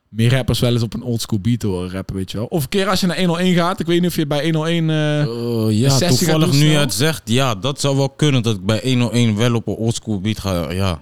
[0.10, 2.46] meer rappers wel eens op een oldschool beat te horen rappen, weet je wel.
[2.46, 3.80] Of een keer als je naar 101 gaat.
[3.80, 4.90] Ik weet niet of je bij 101...
[4.90, 6.80] eh Eh, ja, sessie gaat toevallig nu je snel.
[6.80, 10.22] het zegt, ja, dat zou wel kunnen dat ik bij 101 wel op een oldschool
[10.22, 11.02] beat ga, ja,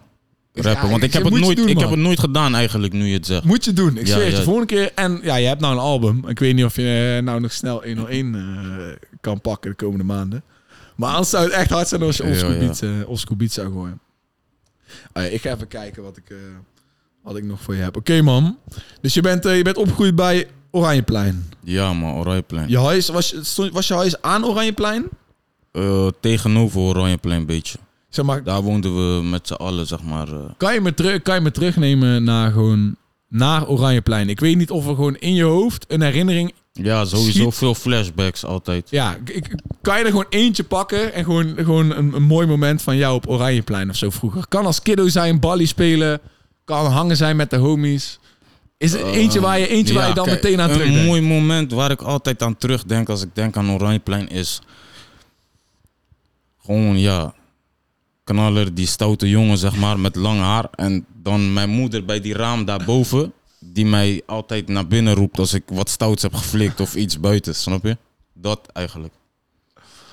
[0.56, 0.90] rappen.
[0.90, 3.26] Want ik heb, het nooit, doen, ik heb het nooit gedaan eigenlijk, nu je het
[3.26, 3.44] zegt.
[3.44, 3.98] Moet je doen.
[3.98, 4.38] Ik Ja, zweer het je.
[4.38, 4.44] ja.
[4.44, 4.92] Volgende keer.
[4.96, 6.28] En ja, je hebt nou een album.
[6.28, 10.04] Ik weet niet of je eh, nou nog snel 101 eh, kan pakken de komende
[10.04, 10.44] maanden.
[10.96, 12.60] Maar anders zou het echt hard zijn als je Ja, oldschool ja.
[12.60, 14.00] beats, eh, oldschool beats zou gooien.
[15.12, 16.38] Ah ja, ik ga even kijken wat ik, eh,
[17.24, 17.96] wat ik nog voor je heb.
[17.98, 18.58] Oké man.
[19.02, 21.50] Dus je bent, eh, je bent opgegroeid bij Oranjeplein.
[21.64, 22.70] Ja, man, Oranjeplein.
[22.70, 23.36] Je huis, was,
[23.72, 25.06] was je huis aan Oranjeplein?
[25.72, 27.78] Eh, tegenover Oranjeplein een beetje.
[28.16, 30.28] Zeg maar, Daar woonden we met z'n allen, zeg maar.
[30.28, 30.40] eh.
[30.58, 32.96] kan je me, terug, kan je me terugnemen naar gewoon...
[33.28, 34.30] Naar Oranjeplein.
[34.30, 37.54] Ik weet niet of er gewoon in je hoofd een herinnering ja, sowieso Schiet.
[37.56, 38.90] veel flashbacks altijd.
[38.90, 42.48] Ja, ik- ik, kan je er gewoon eentje pakken en gewoon, gewoon een, een mooi
[42.48, 44.48] moment van jou op Oranjeplein of zo vroeger?
[44.48, 46.20] Kan als kiddo zijn, ballie spelen,
[46.66, 48.20] kan hangen zijn met de homies.
[48.78, 51.08] Is er eentje waar je, eentje waar je Ja, dan kijk, meteen aan Een terugdenkt?
[51.08, 54.62] mooi moment waar ik altijd aan terugdenk als ik denk aan Oranjeplein is...
[56.66, 57.34] Gewoon, ja...
[58.26, 60.68] Knaller, die stoute jongen, zeg maar, met lang haar.
[60.76, 63.34] En dan mijn moeder bij die raam daarboven...
[63.74, 67.56] Die mij altijd naar binnen roept als ik wat stouts heb geflikt of iets buiten,
[67.56, 67.98] snap je?
[68.34, 69.14] Dat eigenlijk.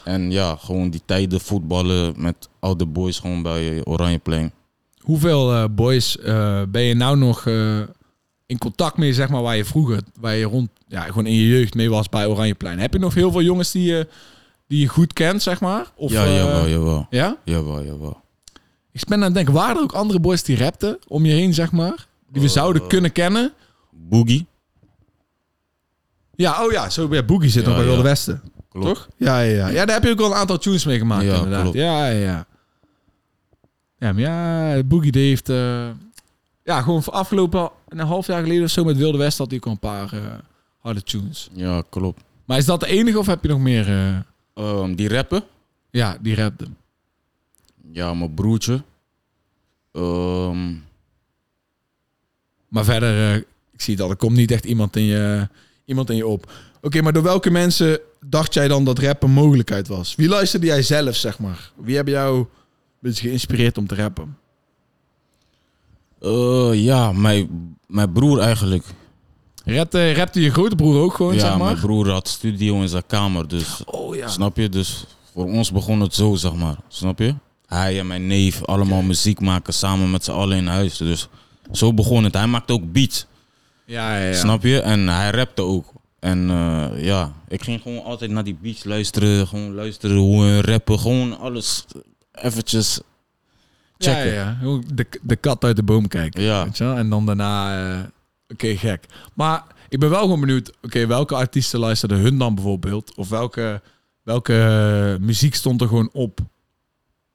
[0.05, 4.53] En ja, gewoon die tijden voetballen met oude boys gewoon bij Oranjeplein.
[5.01, 7.81] Hoeveel eh, boys eh, ben je nou nog eh,
[8.47, 11.49] in contact mee, zeg maar, waar je vroeger, waar je rond, ja, gewoon in je
[11.49, 12.79] jeugd mee was bij Oranjeplein?
[12.79, 14.07] Heb je nog heel veel jongens die
[14.73, 15.87] die je goed kent, zeg maar?
[15.95, 17.07] Of, ja, eh, jawel, jawel.
[17.11, 17.37] Ja?
[17.45, 18.21] Jawel, jawel.
[18.93, 21.55] Ik ben aan het denken, waren er ook andere boys die rapten om je heen,
[21.55, 22.07] zeg maar?
[22.31, 23.53] Die we Eh, zouden kunnen kennen?
[23.91, 24.47] Boogie.
[26.35, 28.09] Ja, oh ja, zo bij Boogie zit Ja, nog bij Wilde ja.
[28.09, 28.43] Westen.
[28.71, 28.87] Klopt.
[28.87, 29.09] Toch?
[29.17, 29.69] Ja, ja, ja.
[29.69, 31.61] Ja, daar heb je ook wel een aantal tunes mee gemaakt, Ja, inderdaad.
[31.63, 31.77] klopt.
[31.77, 32.47] Ja, ja, ja.
[33.99, 35.49] Ja, maar ja, Boogie die heeft...
[35.49, 35.89] eh,
[36.65, 39.57] ja, gewoon voor afgelopen een half jaar geleden of zo met Wilde West had hij
[39.57, 40.21] ook al een paar eh,
[40.79, 41.49] harde tunes.
[41.53, 42.23] Ja, klopt.
[42.45, 43.89] Maar is dat de enige of heb je nog meer...
[43.89, 44.17] eh,
[44.55, 45.45] Ehm, die rappen?
[45.91, 46.67] ja, die rapte?
[47.93, 48.83] Ja, mijn broertje.
[49.93, 50.75] Ehm,
[52.69, 53.37] Maar verder, eh,
[53.73, 55.49] ik zie dat er komt niet echt iemand in je,
[55.85, 56.53] iemand in je op.
[56.81, 60.15] Oké, maar door welke mensen dacht jij dan dat rap een mogelijkheid was?
[60.15, 61.73] Wie luisterde jij zelf, zeg maar?
[61.77, 62.47] Wie hebben jou een
[62.99, 64.37] beetje geïnspireerd om te rappen?
[66.21, 68.85] eh, ja, mijn, mijn broer eigenlijk.
[69.65, 71.65] Rapte, rapte je grote broer ook gewoon, ja, zeg maar?
[71.67, 74.29] mijn broer had studio in zijn kamer, dus Oh ja.
[74.29, 74.69] snap je?
[74.69, 76.77] Dus voor ons begon het zo, zeg maar.
[76.89, 77.35] Snap je?
[77.67, 80.97] Hij en mijn neef allemaal muziek maken samen met z'n allen in huis.
[80.97, 81.29] Dus
[81.73, 82.35] zo begon het.
[82.35, 83.27] Hij maakte ook beats,
[83.85, 84.35] Ja, ja, ja.
[84.35, 84.81] snap je?
[84.81, 85.93] En hij rapte ook.
[86.21, 89.47] En eh, ja, ik ging gewoon altijd naar die beats luisteren.
[89.47, 90.99] Gewoon luisteren hoe hun rappen.
[90.99, 91.85] Gewoon alles
[92.33, 93.01] eventjes
[93.97, 94.33] Ja, checken.
[94.33, 94.65] ja, ja.
[94.67, 96.43] Hoe De, de kat uit de boom kijken.
[96.43, 96.65] Ja.
[96.65, 96.97] Weet je wel?
[96.97, 97.91] En dan daarna...
[97.95, 98.01] eh,
[98.53, 99.05] Oké, gek.
[99.35, 100.73] Maar ik ben wel gewoon benieuwd...
[100.83, 103.15] Oké, welke artiesten luisterden hun dan bijvoorbeeld?
[103.15, 103.83] Of welke,
[104.23, 106.41] welke eh, muziek stond er gewoon op?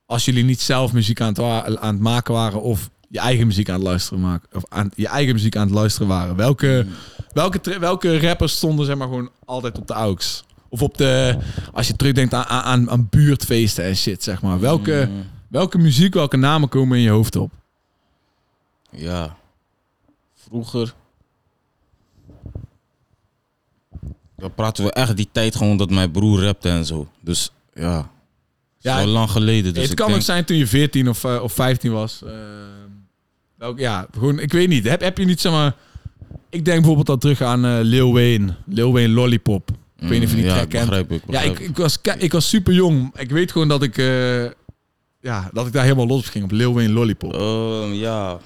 [0.06, 1.40] Als jullie niet zelf muziek aan het,
[1.80, 2.62] aan het maken waren...
[2.62, 4.50] of je eigen muziek aan het luisteren maken...
[4.54, 6.36] of aan, je eigen muziek aan het luisteren waren.
[6.36, 6.86] Welke,
[7.34, 10.46] welke, welke rappers stonden zeg maar gewoon altijd op de aux?
[10.70, 11.38] Of op de...
[11.74, 14.60] Als je terugdenkt aan, aan, aan buurtfeesten en shit, zeg maar.
[14.60, 15.08] Welke...
[15.12, 17.52] Mm, Welke muziek, welke namen komen in je hoofd op?
[18.92, 19.38] Ja.
[20.36, 20.94] Vroeger.
[24.38, 27.08] Dan praten we echt die tijd gewoon dat mijn broer rapte en zo.
[27.22, 28.10] Dus ja.
[28.80, 29.74] Ja, al lang geleden.
[29.74, 32.22] Dus het kan denk, ook zijn toen je 14 of, eh, of 15 was.
[33.60, 34.88] Eh, ja, gewoon, ik weet niet.
[34.88, 35.76] Heb, heb je niet, zeg maar...
[36.50, 38.56] Ik denk bijvoorbeeld al terug aan eh Lil Wayne.
[38.66, 39.70] Lil Wayne Lollipop.
[40.00, 41.22] Ik weet niet of je die Mm, ja, begrijp ik.
[41.28, 43.18] Ja, ik, ik, was, ik was super jong.
[43.18, 43.96] Ik weet gewoon dat ik...
[45.20, 47.34] ja, dat ik daar helemaal los op ging op Lil Wayne Lollipop.
[47.34, 48.40] Ehm, ja.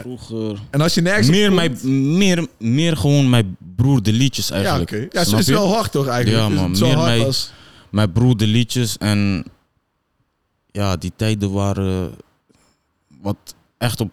[0.00, 0.58] Vroeger...
[0.70, 4.54] En als je nergens Meer, komt- mijn, meer, meer gewoon mijn broer de liedjes Ja,
[4.54, 4.90] eigenlijk.
[4.90, 5.06] oké.
[5.10, 6.42] Ja, het is wel hard toch eigenlijk?
[6.42, 7.50] Ja, man, meer hard mij- als...
[7.90, 9.44] Mijn broer de liedjes en
[10.70, 12.14] ja, die tijden waren
[13.20, 14.10] wat echt op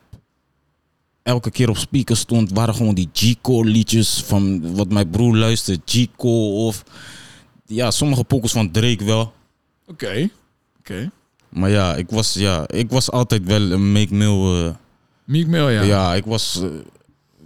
[1.24, 5.82] elke keer op speaker stond, waren gewoon die G-Core liedjes van wat mijn broer luisterde,
[5.86, 6.84] G-Core of
[7.65, 9.34] ja, sommige pokkels van Drake wel.
[9.88, 10.30] Oké.
[10.80, 11.12] Oké.
[11.50, 14.74] Maar ja, ik was, ja, ik was altijd wel een Make Mill.
[15.25, 15.81] Eh, Meek Mill, ja.
[15.81, 16.13] ja.
[16.13, 16.69] ik was, eh,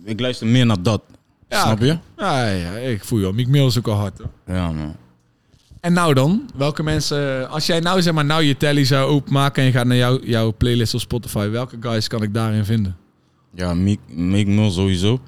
[0.03, 1.01] ik luister meer naar dat.
[1.49, 1.97] Ja, Snap je?
[2.17, 3.33] Ja, ja, ik voel je wel.
[3.33, 4.55] Meek Mill is ook al hard, hoor.
[4.55, 4.95] Ja, man.
[5.79, 6.49] En nou dan?
[6.55, 7.49] Welke mensen...
[7.49, 10.19] Als jij nou zeg maar nou je tally zou openmaken en je gaat naar jouw,
[10.23, 12.97] jouw playlist op Spotify, welke guys kan ik daarin vinden?
[13.53, 15.19] Ja, Make, Make Mill sowieso.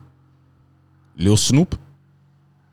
[1.15, 1.77] Lil Snoop?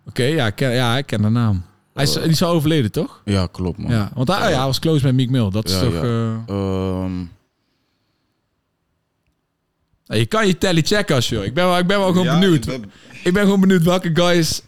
[0.06, 1.62] Oké, ja, ik ken, ja, ik ken de naam.
[1.94, 3.22] Hij is, die is al overleden, toch?
[3.24, 3.90] Ja, klopt man.
[3.90, 5.50] Ja, want hij, oh ja, hij was close met Meek Mill.
[5.50, 5.92] Dat is Ja, toch...
[5.92, 6.02] ja.
[6.02, 7.12] eh, Ehm,
[10.08, 11.44] je kan je tally checken als je wil.
[11.44, 12.66] Ik ben wel, ik ben wel gewoon ja, benieuwd.
[12.66, 12.90] ik ben-
[13.24, 14.62] Ik ben gewoon benieuwd welke guys...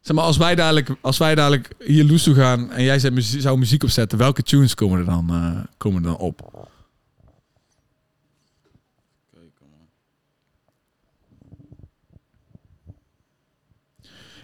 [0.00, 2.98] Zeg maar, als wij dadelijk, als wij dadelijk hier loes toe gaan en jij
[3.38, 6.68] zou muziek opzetten, welke tunes komen er dan, eh, komen er dan op?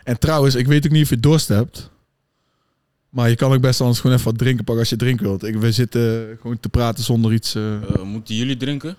[0.04, 1.90] En trouwens, ik weet ook niet of je dorst hebt.
[3.08, 5.44] Maar je kan ook best anders gewoon even wat drinken pakken als je drinken wilt.
[5.44, 7.54] Ik, we zitten gewoon te praten zonder iets...
[7.54, 8.96] eh, Eh, moeten jullie drinken?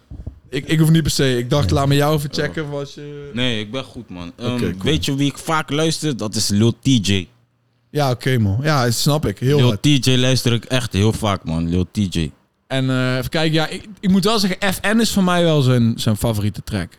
[0.53, 1.37] Ik, ik hoef niet per se.
[1.37, 3.29] Ik dacht, laat me jou even checken of als je...
[3.33, 4.31] Nee, ik ben goed, man.
[4.35, 4.83] Ehm, Oké, cool.
[4.83, 6.17] Weet je wie ik vaak luister?
[6.17, 7.27] Dat is Lil TJ.
[7.89, 8.59] Ja, oké man.
[8.61, 9.39] Ja, dat snap ik.
[9.39, 9.81] Heel Lil hard.
[9.81, 11.69] TJ luister ik echt heel vaak, man.
[11.69, 12.31] Lil TJ.
[12.67, 15.61] En eh, even kijken, ja, ik, ik moet wel zeggen, FN is voor mij wel
[15.61, 16.91] zijn, zijn favoriete track.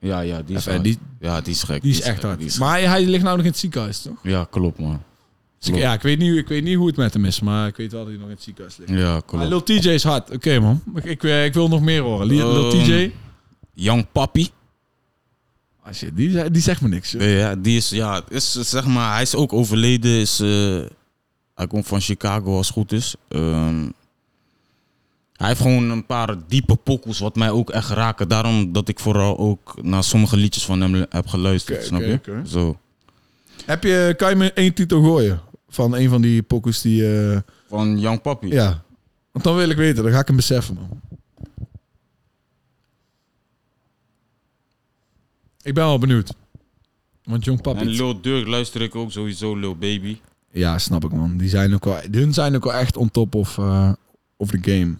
[0.00, 0.84] Ja, ja, die is FN, hard.
[0.84, 1.82] die, Ja, die is gek.
[1.82, 2.38] die is echt gek, hard.
[2.38, 4.16] die is maar hij, hij ligt nou nog in het ziekenhuis, toch?
[4.22, 5.02] Ja, klopt, man.
[5.62, 7.66] Dus ik, ja, ik weet, niet, ik weet niet hoe het met hem is, maar
[7.68, 8.90] ik weet wel dat hij nog in het ziekenhuis ligt.
[8.90, 9.48] Ja, Maar klopt.
[9.48, 10.30] Lil TJ is hard.
[10.30, 12.26] Oké man, ik, ik, eh, ik wil nog meer horen.
[12.26, 13.12] Lil, Lil Ehm, TJ?
[13.74, 14.48] Young Papi.
[15.82, 17.10] Ah, shit, die, ze- die zegt me niks.
[17.10, 17.20] joh.
[17.20, 20.10] Nee, Ja, die is, ja, is, zeg maar, hij is ook overleden.
[20.10, 20.80] Is, eh,
[21.54, 23.14] hij komt van Chicago als het goed is.
[23.28, 23.88] Ehm,
[25.32, 28.28] hij heeft gewoon een paar diepe pokkels wat mij ook echt raken.
[28.28, 32.08] Daarom dat ik vooral ook naar sommige liedjes van hem heb geluisterd, Oké, snap oké,
[32.10, 32.14] je?
[32.16, 32.42] oké.
[32.48, 32.78] Zo.
[33.66, 35.40] Heb je, kan je me één titel gooien?
[35.72, 37.30] Van een van die pokus die...
[37.32, 38.48] eh, Van Young Papi.
[38.48, 38.82] ja.
[39.32, 41.00] Want dan wil ik weten, dan ga ik hem beseffen man.
[45.62, 46.34] Ik ben wel benieuwd.
[47.24, 47.78] Want Jong Papi...
[47.80, 50.20] En Lil Durk luister ik ook sowieso, Lil Baby.
[50.50, 51.36] Ja, snap ik man.
[51.36, 53.92] Die zijn ook wel, hun zijn ook wel echt on top of, eh
[54.36, 54.94] of the game.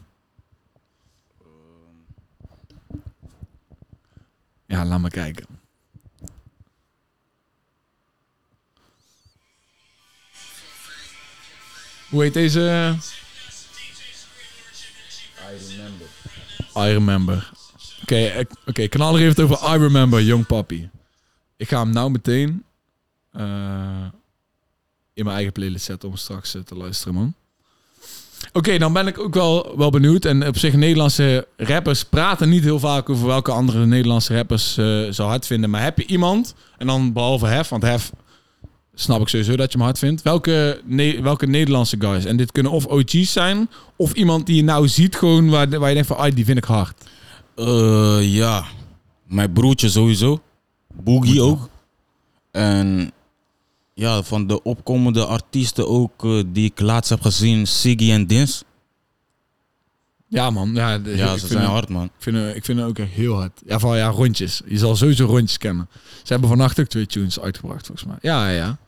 [4.66, 5.46] Ja, laat maar kijken.
[12.12, 12.94] Hoe heet deze?
[15.38, 16.06] I remember.
[16.76, 17.50] I Remember.
[18.02, 18.88] Oké, ik- oké.
[18.88, 20.88] Kanaal heeft het over I Remember, Young Papi.
[21.56, 22.64] Ik ga hem nou meteen
[23.32, 23.42] eh,
[25.14, 27.34] in mijn eigen playlist zetten om straks eh, te luisteren, man.
[28.52, 30.24] Oké, dan ben ik ook wel, wel benieuwd.
[30.24, 35.08] En op zich, Nederlandse rappers praten niet heel vaak over welke andere Nederlandse rappers eh
[35.10, 35.70] zo hard vinden.
[35.70, 38.10] Maar heb je iemand, en dan behalve Hef, want Hef
[39.02, 40.22] snap ik sowieso dat je hem hard vindt.
[40.22, 42.24] Welke, ne- welke Nederlandse guys?
[42.24, 45.88] En dit kunnen of OG's zijn, of iemand die je nou ziet gewoon waar, waar
[45.88, 47.02] je denkt van, ah, die vind ik hard.
[47.56, 48.64] Eh, ja,
[49.26, 50.42] mijn broertje sowieso.
[51.02, 51.68] Boogie ook.
[52.50, 53.12] En
[53.94, 58.62] ja, van de opkomende artiesten ook eh, die ik laatst heb gezien, Siggy en Dins.
[60.28, 60.70] Ja, man.
[60.74, 62.04] Ja, de- Ja, ze zijn hard, man.
[62.04, 63.60] Ik vind, ik vind hem ook echt heel hard.
[63.66, 64.62] Ja, van ja, rondjes.
[64.66, 65.88] Je zal sowieso rondjes kennen.
[66.22, 68.16] Ze hebben vannacht ook twee tunes uitgebracht, volgens mij.
[68.20, 68.78] Ja, ja,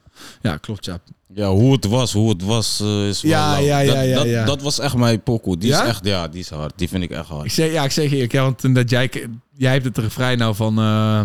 [0.43, 0.57] ja.
[0.57, 0.99] Klopt, ja.
[1.35, 3.61] Ja, hoe het was, hoe het was, eh, is wel Ja, lauw.
[3.63, 5.59] ja, ja, dat, ja, dat, dat was echt mijn pokoe.
[5.59, 5.83] Die Ja?
[5.83, 6.73] is echt, ja, die is hard.
[6.77, 7.53] Die vind ik echt Ik hard.
[7.53, 9.11] zeg, ja, ik zeg je, ja, want dat jij,
[9.57, 11.21] jij hebt het refrein nou van, eh,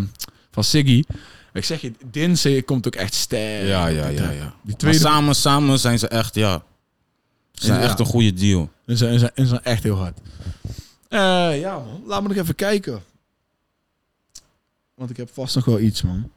[0.52, 1.04] van Siggy.
[1.54, 3.68] Ik zeg je, Dinse komt ook echt sterk.
[3.68, 4.30] Ja, ja, ja, ja.
[4.30, 6.64] Die Maar tweede samen, samen zijn ze echt, ja.
[7.54, 8.70] Ze zijn echt een goede deal.
[8.88, 10.18] Ze zijn, ze zijn, ze zijn echt heel hard.
[11.10, 12.04] Eh, ja, man.
[12.06, 13.02] Laat me nog even kijken.
[14.96, 16.30] Want ik heb vast nog wel iets, man.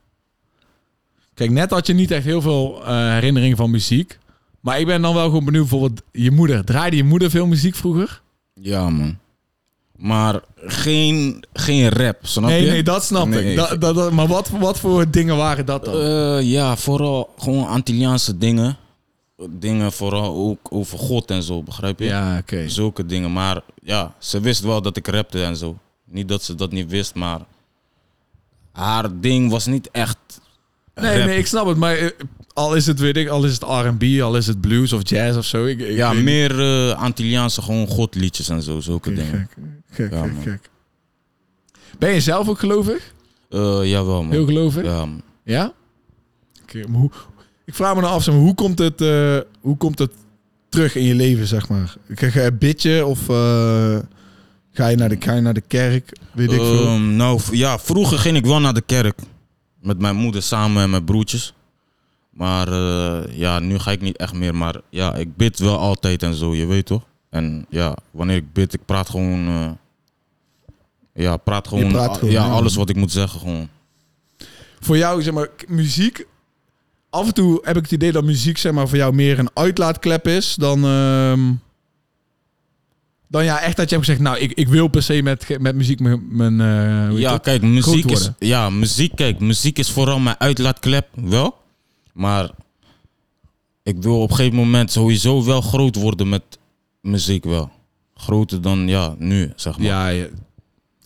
[1.35, 4.19] Kijk, net had je niet echt heel veel eh, herinneringen van muziek.
[4.61, 6.65] Maar ik ben dan wel gewoon benieuwd bijvoorbeeld je moeder.
[6.65, 8.21] Draaide je moeder veel muziek vroeger?
[8.55, 9.19] Ja, man.
[9.97, 12.71] Maar geen, geen rap, snap nee, je?
[12.71, 13.51] nee, dat snap Nee.
[13.51, 13.57] ik.
[13.57, 15.95] Dat, dat, dat- maar wat, wat voor dingen waren dat dan?
[15.95, 18.77] Eh, ja, vooral gewoon Antilliaanse dingen.
[19.51, 22.05] Dingen vooral ook over God en zo, begrijp je?
[22.05, 22.69] ja, oké.
[22.69, 23.33] Zulke dingen.
[23.33, 25.77] Maar ja, ze wist wel dat ik rapte en zo.
[26.05, 27.41] Niet dat ze dat niet wist, maar
[28.73, 30.17] haar ding was niet echt
[30.95, 31.27] Nee, rap.
[31.27, 31.77] nee, ik snap het.
[31.77, 32.09] Maar eh,
[32.53, 35.37] al is het, weet ik, al is het R&B, al is het blues of jazz
[35.39, 35.65] of zo.
[35.65, 39.49] Ik, ik ja, meer eh, Antilliaanse gewoon godliedjes en zo, zulke dingen.
[39.51, 40.71] Gek, gek, Ja, gek, gek.
[41.99, 43.15] Ben je zelf ook gelovig?
[43.51, 44.33] Eh, jawel, man.
[44.33, 44.85] Heel gelovig?
[44.85, 45.23] Ja, man.
[45.45, 45.73] Ja?
[46.73, 47.11] Maar hoe,
[47.65, 49.01] ik vraag me nou af, zeg maar, hoe, komt het,
[49.61, 50.11] hoe komt het
[50.73, 51.95] terug in je leven, zeg maar?
[52.09, 53.99] Ga ga je bidje of eh,
[54.73, 56.17] ga, je naar de, ga je naar de kerk?
[56.33, 56.87] Weet ik veel.
[56.87, 59.19] Ehm, nou, ja, vroeger ging ik wel naar de kerk.
[59.83, 61.55] Met mijn moeder samen en mijn broertjes.
[62.31, 64.55] Maar eh, ja, nu ga ik niet echt meer.
[64.55, 67.03] Maar ja, ik bid wel altijd en zo, je weet toch?
[67.31, 69.47] En ja, wanneer ik bid, ik praat gewoon...
[69.49, 69.71] eh,
[71.15, 72.51] ja, praat gewoon, praat a- gewoon, ja, ja.
[72.53, 73.69] alles wat ik moet zeggen gewoon.
[74.81, 76.27] Voor jou, zeg maar, muziek...
[77.11, 79.51] Af en toe heb ik het idee dat muziek, zeg maar, voor jou meer een
[79.55, 80.85] uitlaatklep is dan...
[80.85, 81.53] ehm,
[83.33, 85.75] dan ja, echt dat je hebt gezegd, nou, ik, ik wil per se met, met
[85.75, 86.61] muziek mijn...
[86.61, 87.43] heet Ja, dat?
[87.43, 91.57] kijk, muziek is, ja, muziek, kijk, muziek is vooral mijn uitlaatklep, wel.
[92.13, 92.51] Maar
[93.83, 96.43] ik wil op een gegeven moment sowieso wel groot worden met
[97.01, 97.71] muziek wel.
[98.15, 99.87] Groter dan, ja, nu, zeg maar.
[99.87, 100.27] Ja, ja.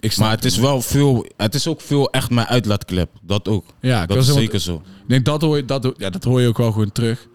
[0.01, 3.11] ik snap maar het is wel veel, het is ook veel echt mijn uitlaatklep.
[3.23, 3.65] Dat ook.
[3.81, 4.75] Ja, Dat is zeker zo.
[4.75, 7.29] Ik denk dat hoor je, dat, ja, dat hoor je ook wel gewoon terug.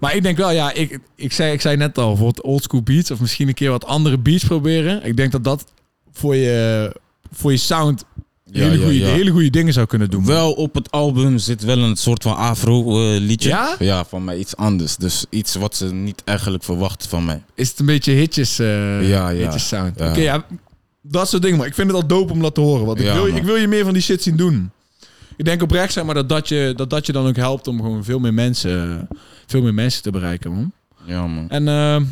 [0.00, 3.10] Maar ik denk wel, ja, ik, ik, zei, ik zei net al, bijvoorbeeld oldschool beats
[3.10, 5.04] of misschien een keer wat andere beats proberen.
[5.04, 5.64] Ik denk dat dat
[6.12, 6.92] voor je,
[7.32, 8.04] voor je sound
[8.44, 9.06] Ja, hele, ja, goede, ja.
[9.06, 10.24] hele goede dingen zou kunnen doen.
[10.26, 13.76] Wel op het album zit wel een soort van afro eh, liedje.
[13.78, 14.04] Ja?
[14.04, 14.96] Van mij iets anders.
[14.96, 17.42] Dus iets wat ze niet eigenlijk verwachten van mij.
[17.54, 19.30] Is het een beetje hitjes, Ja, ja.
[19.30, 20.00] hitjes sound?
[20.00, 20.44] Oké, ja,
[21.02, 21.58] dat soort dingen.
[21.58, 22.86] Maar ik vind het al dope om dat te horen.
[22.86, 23.36] Want ik, wil, man.
[23.36, 24.70] ik wil je meer van die shit zien doen.
[25.38, 27.80] Ik denk oprecht, zeg maar, dat dat je, dat, dat je dan ook helpt om
[27.80, 29.08] gewoon veel meer mensen,
[29.46, 30.72] veel meer mensen te bereiken, man.
[31.04, 31.50] Ja, man.
[31.50, 32.02] En eh,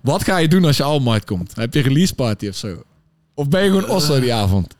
[0.00, 1.54] wat ga je doen als je album uitkomt?
[1.54, 2.82] Heb je een release party of zo?
[3.34, 4.76] Of ben je gewoon Oslo die avond?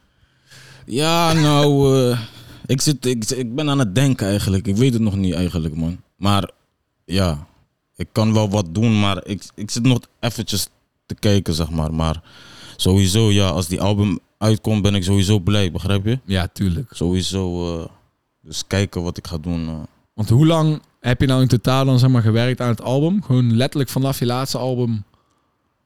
[0.87, 2.20] Ja, nou, eh,
[2.66, 4.66] ik, zit, ik, ik ben aan het denken eigenlijk.
[4.66, 6.01] Ik weet het nog niet eigenlijk, man.
[6.16, 6.51] Maar
[7.05, 7.46] ja,
[7.96, 10.66] ik kan wel wat doen, maar ik, ik zit nog eventjes
[11.07, 11.94] te kijken, zeg maar.
[11.94, 12.22] Maar
[12.83, 16.18] sowieso, ja, als die album uitkomt, ben ik sowieso blij, begrijp je?
[16.25, 16.90] Ja, tuurlijk.
[16.95, 17.87] Sowieso, eh,
[18.42, 19.68] dus kijken wat ik ga doen.
[19.68, 19.75] eh.
[20.14, 23.23] Want hoe lang heb je nou in totaal dan zeg maar gewerkt aan het album?
[23.23, 25.05] Gewoon letterlijk vanaf je laatste album.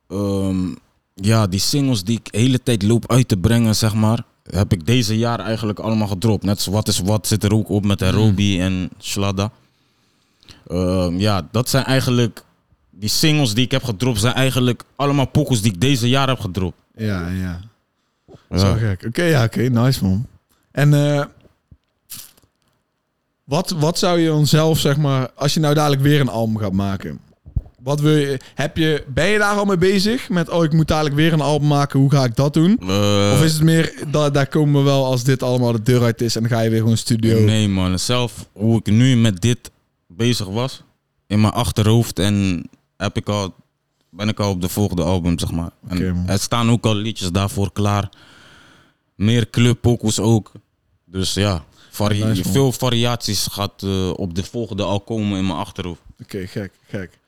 [0.08, 0.68] Ehm,
[1.14, 4.72] ja, die singles die ik de hele tijd loop uit te brengen, zeg maar, heb
[4.72, 6.44] ik deze jaar eigenlijk allemaal gedropt.
[6.44, 9.50] Net zoals Wat is Wat zit er ook op met Robi en Shlada.
[10.66, 12.44] Ehm, ja, dat zijn eigenlijk,
[12.98, 16.40] die singles die ik heb gedropt, zijn eigenlijk allemaal pokkels die ik deze jaar heb
[16.40, 16.76] gedropt.
[16.96, 17.60] Ja, ja.
[18.50, 18.58] Ja.
[18.58, 19.04] Zo gek.
[19.06, 19.60] Oké, ja, oké.
[19.60, 20.26] nice man.
[20.70, 21.24] En eh,
[23.44, 26.58] wat, wat zou je dan zelf, zeg maar, als je nou dadelijk weer een album
[26.58, 27.18] gaat maken?
[27.82, 30.28] Wat wil je, heb je, ben je daar al mee bezig?
[30.28, 32.00] Met, oh, ik moet dadelijk weer een album maken.
[32.00, 32.78] Hoe ga ik dat doen?
[32.80, 36.02] Eh, Of is het meer, dat, daar komen we wel als dit allemaal de deur
[36.02, 37.40] uit is en dan ga je weer gewoon studio.
[37.40, 39.70] Nee man, zelf hoe ik nu met dit
[40.06, 40.82] bezig was,
[41.26, 43.54] in mijn achterhoofd en heb ik al,
[44.10, 45.70] ben ik al op de volgende album, zeg maar.
[45.88, 48.08] En er staan ook al liedjes daarvoor klaar.
[49.14, 50.52] Meer clubpokus ook.
[51.04, 55.58] Dus ja, vari- Nice, veel variaties gaat eh, op de volgende al komen in mijn
[55.58, 56.00] achterhoofd.
[56.22, 57.18] Oké, gek, gek.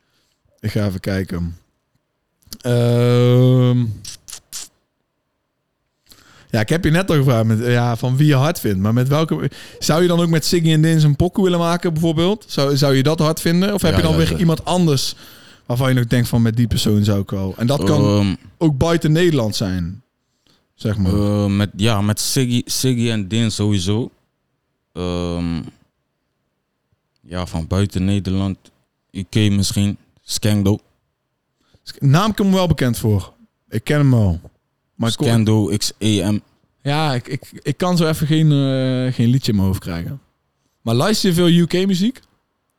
[0.60, 1.56] Ik ga even kijken.
[2.60, 3.78] Ehm.
[6.50, 8.78] ja, ik heb je net al gevraagd met, ja, van wie je hard vindt.
[8.78, 9.50] Maar met welke...
[9.78, 12.44] Zou je dan ook met Siggy en Dins een pokoe willen maken bijvoorbeeld?
[12.48, 13.74] Zou, zou je dat hard vinden?
[13.74, 14.38] Of heb Ja, je dan ja, weer ja.
[14.38, 15.14] iemand anders
[15.68, 17.54] waarvan je nog denkt van met die persoon zou ik wel...
[17.56, 20.02] En dat kan Ehm, ook buiten Nederland zijn,
[20.74, 21.12] zeg maar.
[21.14, 24.10] eh, met, ja, met Siggy, Siggy en Din sowieso.
[24.92, 25.60] Ehm,
[27.20, 28.58] ja, van buiten Nederland.
[29.10, 29.96] UK misschien.
[30.22, 30.78] Skangdo.
[31.98, 33.32] Naam komt me wel bekend voor.
[33.68, 34.40] Ik ken hem wel.
[34.94, 36.42] Maar Scando XEM.
[36.82, 40.20] Ja, ik, ik, ik kan zo even geen, eh, geen liedje in mijn hoofd krijgen.
[40.82, 42.20] Maar luister je veel UK-muziek?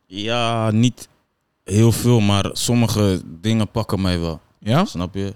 [0.05, 1.07] Ja, niet
[1.69, 4.41] heel veel, maar sommige dingen pakken mij wel.
[4.59, 4.85] Ja?
[4.85, 5.33] Snap je?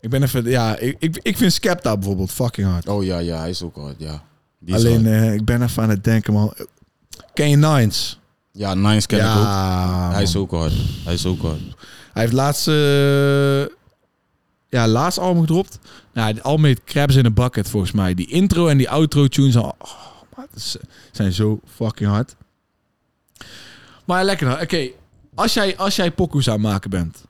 [0.00, 0.44] Ik ben even...
[0.44, 2.88] Ja, ik, ik, ik vind Skepta bijvoorbeeld fucking hard.
[2.88, 4.22] Oh ja, ja, hij is ook hard, ja.
[4.58, 5.16] Die is Alleen, hard.
[5.22, 6.54] eh, ik ben even aan het denken, man.
[7.34, 8.18] Ken je Nines?
[8.52, 10.12] Ja, Nines ken ik ook.
[10.12, 10.72] Hij is ook hard.
[11.04, 11.60] Hij is ook hard.
[12.12, 12.68] Hij heeft laatst...
[12.68, 13.60] eh,
[14.68, 15.78] ja, laatst album gedropt.
[16.12, 18.14] Nou, het album heet Crabs in a Bucket, volgens mij.
[18.14, 19.56] Die intro en die outro tunes...
[19.56, 19.90] al- Oh,
[20.36, 20.76] maar het is-
[21.12, 22.36] zijn zo fucking hard.
[24.10, 24.62] Maar lekker nou.
[24.62, 24.88] Oké,
[25.34, 27.24] als jij, als jij pokoes aan het maken bent...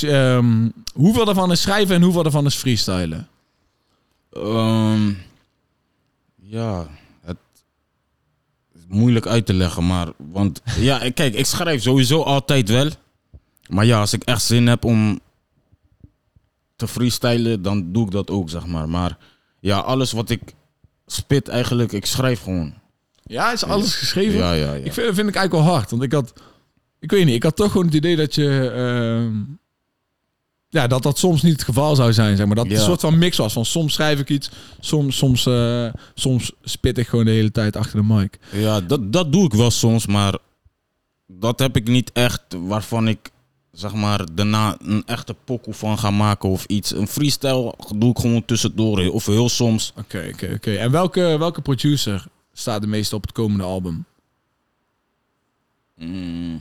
[0.00, 3.28] ehm, hoeveel daarvan is schrijven en hoeveel daarvan is freestylen?
[4.32, 5.12] Ehm,
[6.36, 6.86] ja,
[7.20, 7.36] het
[8.74, 10.08] is moeilijk uit te leggen, maar...
[10.16, 12.90] Want ja, kijk, ik schrijf sowieso altijd wel.
[13.68, 15.20] Maar ja, als ik echt zin heb om
[16.76, 18.88] te freestylen, dan doe ik dat ook, zeg maar.
[18.88, 19.18] Maar
[19.60, 20.54] ja, alles wat ik
[21.06, 22.74] spit eigenlijk, ik schrijf gewoon.
[23.26, 24.38] Ja, is alles geschreven?
[24.38, 24.84] Ja, ja, ja.
[24.84, 25.90] Ik vind, vind ik eigenlijk wel hard.
[25.90, 26.32] Want ik had...
[27.00, 28.70] Ik weet niet, ik had toch gewoon het idee dat je...
[28.70, 29.34] ehm,
[30.68, 32.54] ja, dat dat soms niet het geval zou zijn, zeg maar.
[32.56, 32.78] Dat het Ja.
[32.80, 33.52] een soort van mix was.
[33.52, 34.50] Van soms schrijf ik iets,
[34.80, 38.38] soms, soms, eh, soms spit ik gewoon de hele tijd achter de mic.
[38.52, 40.38] Ja, dat, dat doe ik wel soms, maar
[41.26, 43.30] dat heb ik niet echt waarvan ik
[43.72, 46.94] zeg maar daarna een echte pokoe van ga maken of iets.
[46.94, 49.92] Een freestyle doe ik gewoon tussendoor of heel soms.
[49.96, 50.74] Oké, oké, oké.
[50.74, 52.24] En welke, welke producer
[52.58, 54.04] staat de meeste op het komende album?
[55.96, 56.60] Mm.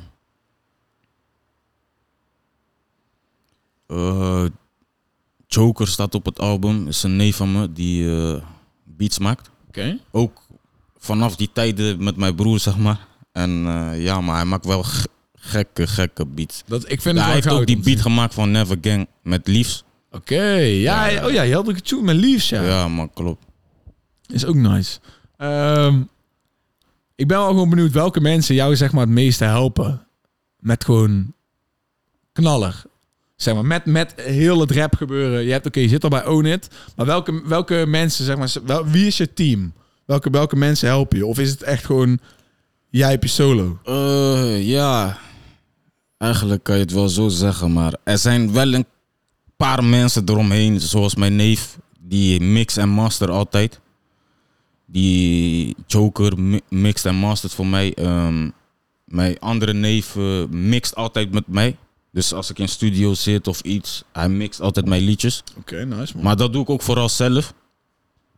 [3.87, 4.45] Eh,
[5.47, 8.41] Joker staat op het album, is een neef van me die eh,
[8.83, 9.49] beats maakt.
[9.67, 9.99] Oké.
[10.11, 10.41] Ook
[10.97, 13.07] vanaf die tijden met mijn broer, zeg maar.
[13.31, 16.63] En eh, ja, maar hij maakt wel ge- gekke, gekke beats.
[16.65, 19.47] Dat, ik vind Ja, het hij heeft ook die beat gemaakt van Never Gang met
[19.47, 19.83] Liefs.
[20.11, 21.25] Oké, ja, Ja.
[21.25, 22.61] oh ja, je had ook een tune met Leaves, ja.
[22.63, 23.45] Ja, man, klopt.
[24.27, 24.99] Is ook nice.
[25.37, 26.01] Ehm,
[27.15, 30.07] ik ben wel gewoon benieuwd welke mensen jou zeg maar het meeste helpen.
[30.59, 31.33] Met gewoon
[32.31, 32.83] knaller.
[33.35, 35.43] Zeg maar, met, met heel het rap gebeuren.
[35.43, 36.69] Je hebt, oké, je zit al bij Own It.
[36.95, 39.73] Maar welke, welke mensen, zeg maar, wel, wie is je team?
[40.05, 41.25] Welke, welke mensen helpen je?
[41.25, 42.19] Of is het echt gewoon,
[42.89, 43.79] jij heb je solo?
[43.83, 45.17] Eh, ja,
[46.17, 48.85] eigenlijk kan je het wel zo zeggen, maar er zijn wel een
[49.57, 53.79] paar mensen eromheen, zoals mijn neef, die mix en master altijd.
[54.85, 57.93] Die Joker mi- mixt en mastert voor mij.
[57.93, 58.49] Ehm,
[59.05, 61.75] mijn andere neef eh, mixt altijd met mij.
[62.11, 65.43] Dus als ik in studio zit of iets, hij mixt altijd mijn liedjes.
[65.57, 66.23] Oké, nice man.
[66.23, 67.53] Maar dat doe ik ook vooral zelf.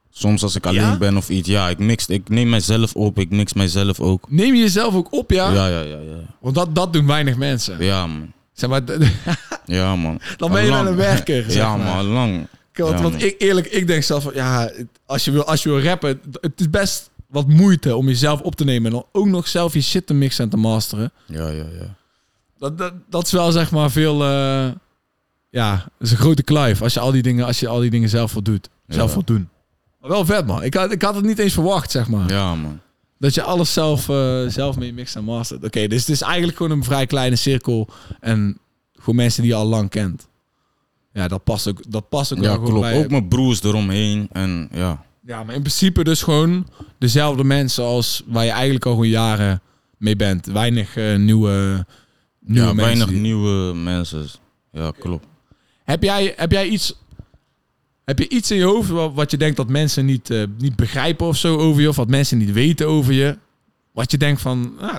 [0.10, 0.98] Soms als ik alleen Ja?
[0.98, 4.26] ben of iets, ja, ik mix, ik neem mijzelf op, ik mix mijzelf ook.
[4.30, 5.52] Neem je jezelf ook op, ja?
[5.54, 6.20] Ja, ja, ja, ja.
[6.42, 7.84] Want dat, dat doen weinig mensen.
[7.84, 8.32] Ja, man.
[8.54, 8.82] Zeg maar,
[9.66, 10.20] Ja, man.
[10.38, 11.96] dan ben je wel een werker, zeg Ja, maar.
[11.96, 12.48] man, lang.
[12.78, 14.72] Want, ik, eerlijk, ik denk zelf van, ja,
[15.06, 18.56] als je wil, als je wil rappen, het is best wat moeite om jezelf op
[18.56, 21.12] te nemen en dan ook nog zelf je shit te mixen en te masteren.
[21.26, 21.96] Ja, ja, ja.
[22.58, 24.68] Dat, dat, dat is wel zeg maar veel, eh,
[25.50, 27.90] ja, dat is een grote kluif als je al die dingen, als je al die
[27.90, 29.50] dingen zelf wil doet, zelf doen.
[30.02, 30.64] Maar wel vet man.
[30.64, 32.30] Ik had, ik had het niet eens verwacht, zeg maar.
[32.30, 32.80] Ja, man.
[33.20, 35.64] Dat je alles zelf, eh, zelf mee mixt en mastert.
[35.64, 37.88] Oké, dus het is eigenlijk gewoon een vrij kleine cirkel
[38.20, 38.58] en
[38.94, 40.28] gewoon mensen die je al lang kent.
[41.18, 42.86] Ja, dat past ook, dat past ook wel Ja, gewoon klopt.
[42.88, 43.04] bij.
[43.04, 44.28] Ook mijn broers eromheen.
[44.32, 45.06] En ja.
[45.26, 46.68] Ja, maar in principe dus gewoon
[47.00, 49.62] dezelfde mensen als waar je eigenlijk al gewoon jaren
[49.98, 50.46] mee bent.
[50.46, 51.86] Weinig eh, nieuwe,
[52.40, 52.76] nieuwe ja, mensen.
[52.76, 54.26] weinig die- nieuwe mensen.
[54.72, 55.26] Ja, klopt.
[55.84, 56.94] Heb jij, heb jij iets,
[58.06, 60.76] heb je iets in je hoofd wat, wat je denkt dat mensen niet, eh, niet
[60.76, 63.38] begrijpen of zo over je, of wat mensen niet weten over je?
[63.92, 64.96] Wat je denkt van, ah,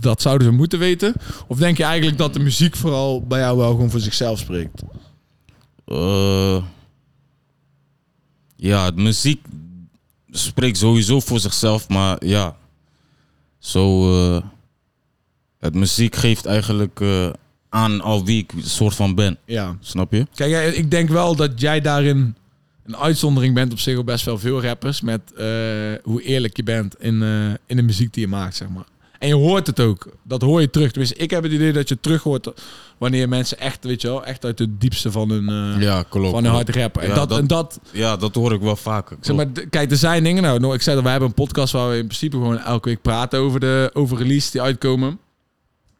[0.00, 1.14] dat zouden ze moeten weten?
[1.46, 4.82] Of denk je eigenlijk dat de muziek vooral bij jou wel gewoon voor zichzelf spreekt?
[5.90, 6.62] Eh,
[8.56, 9.46] ja, de muziek
[10.30, 11.88] spreekt sowieso voor zichzelf.
[11.88, 12.56] Maar ja.
[13.58, 14.12] Zo.
[14.12, 14.42] eh,
[15.58, 17.30] het muziek geeft eigenlijk eh,
[17.68, 19.38] aan al wie ik soort van ben.
[19.44, 19.76] Ja.
[19.80, 20.26] Snap je?
[20.34, 22.34] Kijk, ik denk wel dat jij daarin
[22.84, 25.00] een uitzondering bent op zich op best wel veel rappers.
[25.00, 25.20] Met
[26.02, 27.22] hoe eerlijk je bent in,
[27.66, 28.86] in de muziek die je maakt, zeg maar.
[29.20, 30.08] En je hoort het ook.
[30.22, 30.92] Dat hoor je terug.
[30.92, 32.50] Dus ik heb het idee dat je terug hoort
[32.98, 36.30] wanneer mensen echt, weet je wel, echt uit het diepste van hun, eh, Ja, klopt.
[36.30, 37.02] van hun hart rappen.
[37.02, 39.16] En, Ja, dat, dat- en dat, Ja, dat hoor ik wel vaker.
[39.20, 40.42] zeg maar, kijk, er zijn dingen.
[40.42, 42.88] Nou, nou, ik zei dat wij hebben een podcast waar we in principe gewoon elke
[42.88, 45.18] week praten over de over release die uitkomen.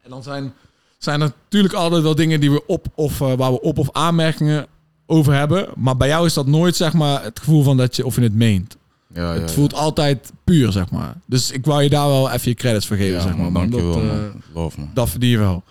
[0.03, 0.53] En dan zijn,
[0.97, 3.91] zijn er natuurlijk altijd wel dingen die we op of eh, waar we op of
[3.91, 4.67] aanmerkingen
[5.05, 5.67] over hebben.
[5.75, 8.21] Maar bij jou is dat nooit, zeg maar, het gevoel van dat je of je
[8.21, 8.77] het meent.
[9.13, 11.15] Ja, het voelt altijd puur, zeg maar.
[11.25, 13.51] Dus ik wou je daar wel even je credits voor geven, zeg maar.
[13.51, 13.69] man, man.
[13.69, 14.71] dankjewel, dat, eh, man.
[14.77, 14.89] Man.
[14.93, 15.63] dat verdien je wel.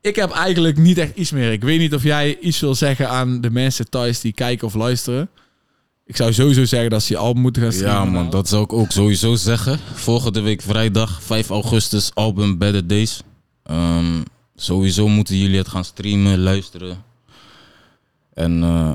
[0.00, 1.52] Ik heb eigenlijk niet echt iets meer.
[1.52, 4.74] Ik weet niet of jij iets wil zeggen aan de mensen thuis die kijken of
[4.74, 5.30] luisteren.
[6.06, 8.12] Ik zou sowieso zeggen dat ze je album moeten gaan streamen.
[8.12, 9.78] Ja, man, dat zou ik ook sowieso zeggen.
[9.94, 13.22] Volgende week vrijdag, 5 augustus, album Better Days.
[13.62, 14.22] Ehm,
[14.56, 17.04] sowieso moeten jullie het gaan streamen, luisteren.
[18.34, 18.90] En eh,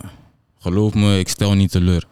[0.59, 2.07] geloof me, ik stel niet teleur.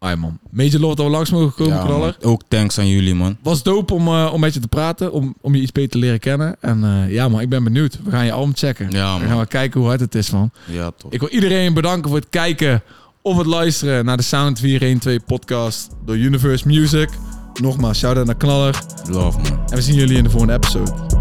[0.00, 0.38] Ai, man.
[0.50, 2.16] Major Love dat we langs mogen komen, Ja, knaller.
[2.20, 2.30] man.
[2.32, 3.36] Ook thanks aan jullie, man.
[3.42, 5.98] Was dope om, eh, om met je te praten, om, om je iets beter te
[5.98, 6.56] leren kennen.
[6.60, 7.98] En eh, ja, man, ik ben benieuwd.
[8.04, 8.90] We gaan je album checken.
[8.90, 10.50] Ja, We gaan wel kijken hoe hard het is, man.
[10.64, 11.12] Ja, toch.
[11.12, 12.82] Ik wil iedereen bedanken voor het kijken
[13.22, 17.08] of het luisteren naar de Sound 412 podcast door Universe Music.
[17.60, 18.82] Nogmaals, shout-out naar Knaller.
[19.10, 19.58] Love, man.
[19.68, 21.17] En we zien jullie in de volgende episode.